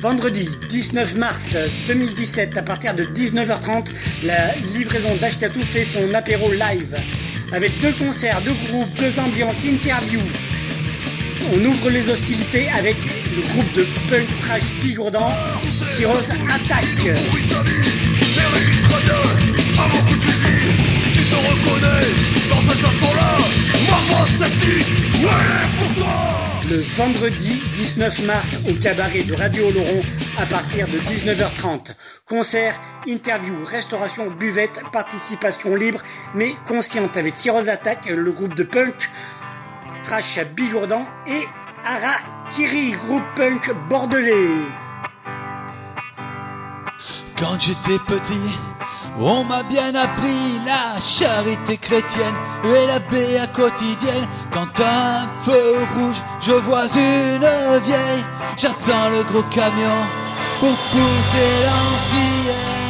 Vendredi 0.00 0.48
19 0.70 1.16
mars 1.16 1.56
2017, 1.86 2.56
à 2.56 2.62
partir 2.62 2.94
de 2.94 3.04
19h30, 3.04 3.92
la 4.24 4.54
livraison 4.74 5.14
d'Ashkatou 5.16 5.62
fait 5.62 5.84
son 5.84 6.14
apéro 6.14 6.50
live. 6.50 6.96
Avec 7.52 7.78
deux 7.80 7.92
concerts, 7.92 8.40
deux 8.40 8.54
groupes, 8.68 8.88
deux 8.98 9.20
ambiances, 9.20 9.66
interviews. 9.66 10.22
On 11.52 11.64
ouvre 11.66 11.90
les 11.90 12.08
hostilités 12.08 12.70
avec 12.70 12.96
le 13.36 13.42
groupe 13.42 13.70
de 13.74 13.86
punk 14.08 14.26
trash 14.40 14.72
bigourdant, 14.80 15.34
Cyrose 15.90 16.32
reconnais 21.48 22.06
dans 22.48 22.62
chanson-là, 22.74 23.36
pour 25.78 25.94
toi 25.94 26.59
le 26.70 26.76
vendredi 26.76 27.60
19 27.74 28.26
mars 28.26 28.60
au 28.68 28.74
cabaret 28.74 29.24
de 29.24 29.34
Radio 29.34 29.66
Oloron 29.66 30.02
à 30.38 30.46
partir 30.46 30.86
de 30.86 30.98
19h30. 30.98 31.96
Concert, 32.28 32.80
interview, 33.08 33.54
restauration, 33.64 34.30
buvette, 34.30 34.82
participation 34.92 35.74
libre 35.74 36.00
mais 36.32 36.52
consciente 36.68 37.16
avec 37.16 37.36
Cyrose 37.36 37.68
Attack, 37.68 38.06
le 38.08 38.30
groupe 38.30 38.54
de 38.54 38.62
punk, 38.62 39.10
Trash 40.04 40.38
Bigourdan 40.54 41.04
et 41.26 41.42
Arakiri, 41.84 42.92
groupe 42.92 43.24
punk 43.34 43.74
bordelais. 43.88 44.68
Quand 47.36 47.58
j'étais 47.58 47.98
petit, 48.06 48.38
on 49.18 49.44
m'a 49.44 49.62
bien 49.62 49.94
appris 49.94 50.60
la 50.66 51.00
charité 51.00 51.76
chrétienne 51.76 52.34
et 52.64 52.86
la 52.86 52.98
béa 52.98 53.46
quotidienne. 53.48 54.26
Quand 54.52 54.80
un 54.80 55.28
feu 55.44 55.86
rouge, 55.94 56.22
je 56.40 56.52
vois 56.52 56.86
une 56.96 57.80
vieille, 57.84 58.24
j'attends 58.56 59.10
le 59.10 59.22
gros 59.24 59.42
camion 59.50 60.00
pour 60.60 60.76
pousser 60.76 61.50
l'ancienne. 61.66 62.80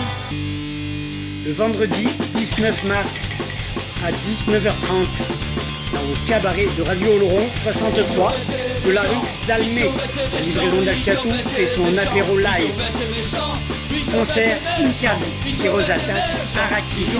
Le 1.44 1.52
vendredi 1.52 2.08
19 2.32 2.84
mars 2.84 3.28
à 4.04 4.12
19h30 4.12 5.28
dans 5.92 6.02
le 6.02 6.26
cabaret 6.26 6.68
de 6.76 6.82
Radio 6.82 7.14
Oloron 7.16 7.48
63 7.62 8.32
de 8.86 8.92
la 8.92 9.02
rue 9.02 9.26
d'Almé. 9.46 9.90
La 10.34 10.40
livraison 10.40 10.82
d'Ashkatou 10.82 11.30
fait 11.48 11.66
son 11.66 11.96
apéro 11.98 12.36
live. 12.36 13.79
Concert, 13.90 14.60
interview, 14.78 15.52
Cyrose 15.52 15.88
Attack, 15.90 16.30
Araki. 16.54 17.10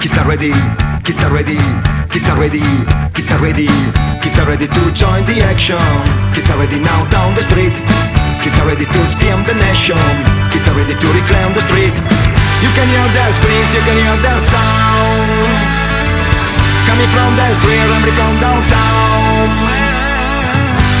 Kids 0.00 0.18
are 0.18 0.26
ready, 0.26 0.52
kids 1.04 1.22
are 1.22 1.32
ready, 1.32 1.58
kids 2.10 2.28
are 2.28 2.36
ready, 2.36 2.60
kids 3.14 3.30
are 3.30 3.38
ready, 3.40 3.68
kids 4.20 4.38
are 4.40 4.46
ready 4.48 4.66
to 4.66 4.92
join 4.92 5.24
the 5.26 5.40
action. 5.44 5.78
Kids 6.34 6.50
are 6.50 6.58
ready 6.58 6.80
now 6.80 7.08
down 7.10 7.34
the 7.36 7.42
street. 7.42 8.23
Kids 8.44 8.60
are 8.60 8.68
ready 8.68 8.84
to 8.84 9.00
scream 9.08 9.40
the 9.48 9.56
nation. 9.56 9.96
Kids 10.52 10.68
are 10.68 10.76
ready 10.76 10.92
to 10.92 11.08
reclaim 11.16 11.56
the 11.56 11.64
street. 11.64 11.96
You 12.60 12.70
can 12.76 12.84
hear 12.92 13.08
their 13.16 13.32
screams, 13.32 13.72
you 13.72 13.80
can 13.88 13.96
hear 13.96 14.16
their 14.20 14.36
sound. 14.36 15.48
Coming 16.84 17.08
from 17.08 17.40
the 17.40 17.48
street, 17.56 17.80
running 17.88 18.12
from 18.12 18.32
downtown. 18.44 19.48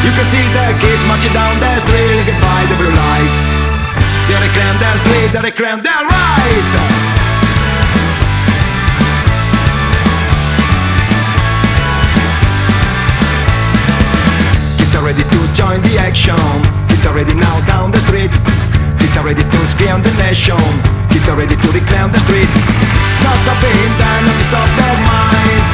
You 0.08 0.12
can 0.16 0.24
see 0.32 0.40
the 0.56 0.72
kids 0.80 1.04
marching 1.04 1.36
down 1.36 1.60
the 1.60 1.76
street, 1.84 2.24
by 2.40 2.64
the 2.64 2.76
blue 2.80 2.96
lights. 2.96 3.36
They 4.24 4.40
reclaim 4.40 4.80
their 4.80 4.96
street, 4.96 5.28
they 5.36 5.44
reclaim 5.44 5.84
their 5.84 6.00
rights. 6.00 6.70
Kids 14.80 14.94
are 14.96 15.04
ready 15.04 15.24
to 15.28 15.43
join 15.54 15.78
the 15.86 15.94
action. 16.02 16.36
Kids 16.90 17.06
are 17.06 17.14
ready 17.14 17.32
now 17.32 17.62
down 17.66 17.94
the 17.94 18.02
street. 18.02 18.30
Kids 18.98 19.14
are 19.16 19.24
ready 19.24 19.42
to 19.42 19.58
scream 19.70 20.02
the 20.02 20.10
nation. 20.18 20.58
Kids 21.14 21.30
are 21.30 21.38
ready 21.38 21.54
to 21.54 21.68
reclaim 21.70 22.10
the 22.10 22.20
street. 22.26 22.50
No 23.22 23.30
stopping 23.46 23.78
them, 23.96 24.20
nothing 24.26 24.46
stops 24.50 24.74
their 24.74 24.96
minds. 25.06 25.68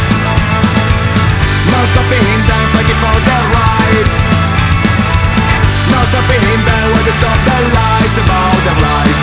No 1.72 1.80
stopping 1.96 2.28
them, 2.44 2.64
fighting 2.76 3.00
for 3.00 3.16
their 3.24 3.44
rights. 3.56 4.12
No 5.88 6.00
stopping 6.12 6.44
them, 6.68 6.86
when 6.92 7.02
they 7.08 7.16
stop 7.16 7.38
their 7.48 7.64
lies 7.72 8.14
about 8.20 8.60
their 8.60 8.78
life. 8.84 9.18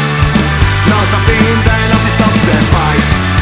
No 0.89 0.97
stopping 1.05 1.45
them, 1.69 1.81
nothing 1.93 2.13
stops 2.17 2.41
their 2.49 2.63
fight. 2.73 3.36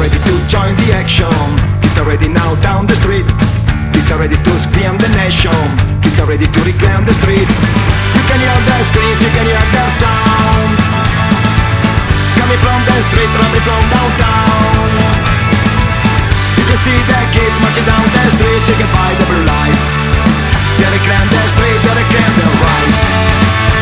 Ready 0.00 0.16
to 0.24 0.34
join 0.48 0.72
the 0.80 0.96
action. 0.96 1.28
Kids 1.84 2.00
are 2.00 2.08
ready 2.08 2.26
now 2.26 2.56
down 2.64 2.88
the 2.88 2.96
street. 2.96 3.28
Kids 3.92 4.08
are 4.08 4.16
ready 4.16 4.36
to 4.40 4.52
scream 4.56 4.96
the 4.96 5.10
nation. 5.12 5.52
Kids 6.00 6.16
are 6.16 6.24
ready 6.24 6.48
to 6.48 6.60
reclaim 6.64 7.04
the 7.04 7.12
street. 7.20 7.44
You 8.16 8.22
can 8.24 8.40
hear 8.40 8.58
the 8.64 8.76
screams, 8.88 9.20
you 9.20 9.28
can 9.36 9.44
hear 9.44 9.60
the 9.60 9.84
sound. 10.00 10.72
Coming 12.32 12.60
from 12.64 12.80
the 12.88 12.96
street, 13.12 13.28
running 13.28 13.64
from 13.68 13.82
downtown. 13.92 14.88
You 16.56 16.64
can 16.64 16.80
see 16.80 16.96
the 17.04 17.20
kids 17.36 17.60
marching 17.60 17.84
down 17.84 18.00
the 18.00 18.24
street, 18.40 18.60
singing 18.64 18.92
by 18.96 19.12
the 19.20 19.24
blue 19.28 19.44
lights. 19.44 19.84
They 20.80 20.88
reclaim 20.96 21.28
the 21.28 21.44
street, 21.52 21.78
they 21.84 21.94
reclaim 22.00 22.32
their 22.40 22.54
rights. 22.56 23.79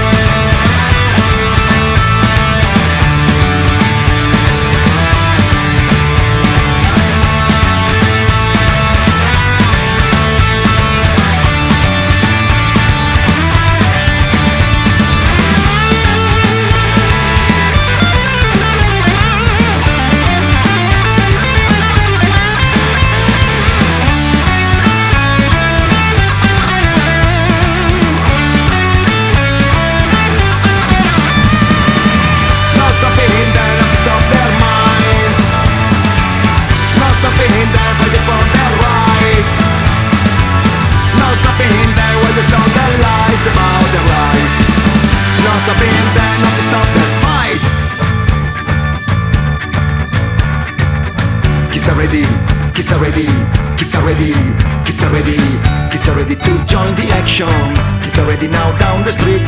Join 57.39 57.47
the 57.51 57.79
action. 57.79 58.03
Kids 58.03 58.19
are 58.19 58.27
ready 58.27 58.49
now 58.49 58.77
down 58.79 59.05
the 59.05 59.13
street. 59.13 59.47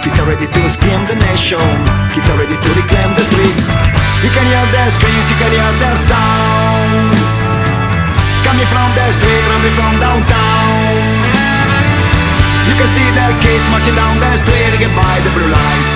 He's 0.00 0.16
already 0.18 0.48
to 0.48 0.62
scream 0.68 1.04
the 1.04 1.16
nation. 1.28 1.60
Kids 2.16 2.24
are 2.32 2.38
ready 2.40 2.56
to 2.56 2.70
reclaim 2.72 3.12
the 3.20 3.24
street. 3.24 3.56
You 4.24 4.30
can 4.32 4.44
hear 4.48 4.64
their 4.72 4.88
screams, 4.88 5.26
you 5.28 5.36
can 5.36 5.50
hear 5.52 5.72
their 5.76 5.96
sound. 5.96 7.12
Coming 8.48 8.68
from 8.72 8.88
the 8.96 9.06
street, 9.12 9.44
coming 9.44 9.74
from 9.76 9.92
downtown. 10.00 10.96
You 12.64 12.74
can 12.80 12.88
see 12.96 13.08
the 13.12 13.26
kids 13.44 13.64
marching 13.68 13.96
down 13.96 14.16
the 14.20 14.32
street 14.40 14.72
get 14.80 14.92
by 14.96 15.14
the 15.20 15.30
blue 15.36 15.52
lights. 15.52 15.90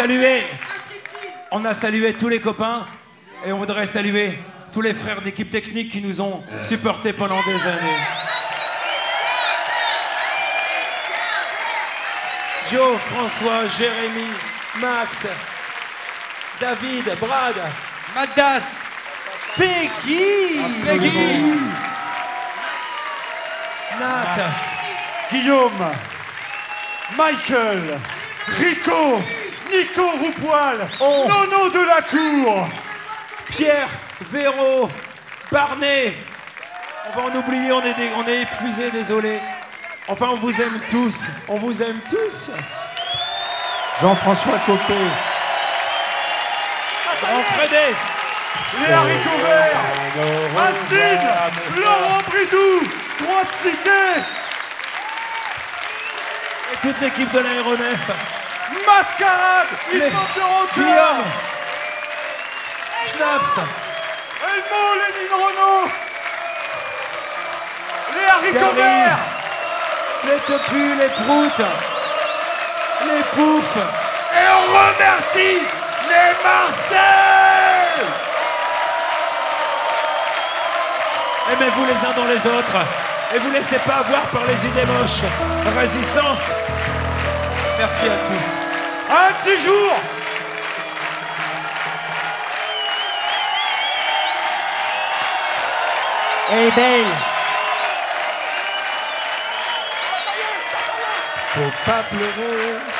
Salué, 0.00 0.42
on 1.50 1.62
a 1.66 1.74
salué 1.74 2.14
tous 2.14 2.28
les 2.28 2.40
copains 2.40 2.86
et 3.44 3.52
on 3.52 3.58
voudrait 3.58 3.84
saluer 3.84 4.32
tous 4.72 4.80
les 4.80 4.94
frères 4.94 5.20
d'équipe 5.20 5.50
technique 5.50 5.92
qui 5.92 6.00
nous 6.00 6.22
ont 6.22 6.42
supportés 6.62 7.12
pendant 7.12 7.36
des 7.36 7.66
années. 7.68 8.00
Joe, 12.72 12.98
François, 12.98 13.66
Jérémy, 13.66 14.28
Max, 14.80 15.26
David, 16.58 17.04
Brad, 17.20 17.56
Madas, 18.14 18.64
Peggy, 19.58 20.60
Peggy. 20.82 21.42
Nat, 23.98 24.50
Guillaume, 25.30 25.90
Michael, 27.18 28.00
Rico, 28.58 29.20
Nico 29.80 30.02
Roupoil, 30.20 30.78
Nono 31.00 31.70
de 31.70 31.86
la 31.86 32.02
Cour, 32.02 32.68
Pierre, 33.48 33.88
Véro, 34.30 34.88
Barnet. 35.50 36.14
On 37.08 37.18
va 37.18 37.26
en 37.28 37.34
oublier, 37.34 37.72
on 37.72 37.80
est, 37.82 37.94
dé- 37.94 38.10
on 38.16 38.26
est 38.28 38.42
épuisé, 38.42 38.90
désolé. 38.90 39.38
Enfin, 40.06 40.28
on 40.32 40.36
vous 40.36 40.60
aime 40.60 40.80
tous. 40.90 41.16
On 41.48 41.56
vous 41.56 41.82
aime 41.82 41.98
tous. 42.10 42.50
Jean-François 44.02 44.58
Copé, 44.66 44.94
Fredé. 47.54 47.94
les 48.86 48.92
haricots 48.92 49.38
verts, 49.46 49.80
Astine, 50.58 51.28
Laurent 51.82 52.20
Bridou, 52.28 52.88
Droite 53.18 53.48
Cité, 53.62 54.20
Et 56.72 56.76
toute 56.82 57.00
l'équipe 57.00 57.32
de 57.32 57.38
l'aéronef. 57.40 58.39
Mascarade, 58.86 59.66
ils 59.92 59.98
Les- 59.98 60.10
monteront 60.10 60.62
encore. 60.62 60.74
Guillaume. 60.74 61.24
Schnaps. 63.06 63.58
Elmo, 64.42 64.82
Lénine 65.00 65.34
Renault, 65.34 65.90
les 68.14 68.26
haricots 68.58 68.74
verts, 68.74 69.18
Les 70.24 70.38
topus, 70.40 70.96
les 70.98 71.08
proutes. 71.24 71.66
Les 73.06 73.22
poufs. 73.34 73.76
et 73.76 74.46
on 74.52 74.64
remercie 74.72 75.60
les 76.08 76.30
Marseillais. 76.44 78.06
Aimez-vous 81.52 81.84
les 81.86 82.06
uns 82.06 82.12
dans 82.16 82.24
les 82.26 82.46
autres. 82.46 82.76
Et 83.34 83.38
vous 83.38 83.50
laissez 83.50 83.78
pas 83.80 83.96
avoir 83.96 84.22
par 84.32 84.42
les 84.46 84.66
idées 84.66 84.84
moches. 84.86 85.22
Résistance. 85.78 86.40
Merci 87.82 88.08
à 88.08 88.16
tous. 88.28 88.48
Un 89.10 89.30
de 89.30 89.36
ces 89.42 89.62
jours, 89.64 89.96
Eh 96.52 96.70
ben. 96.76 97.06
faut 101.54 101.90
pas 101.90 102.02
pleurer. 102.02 102.99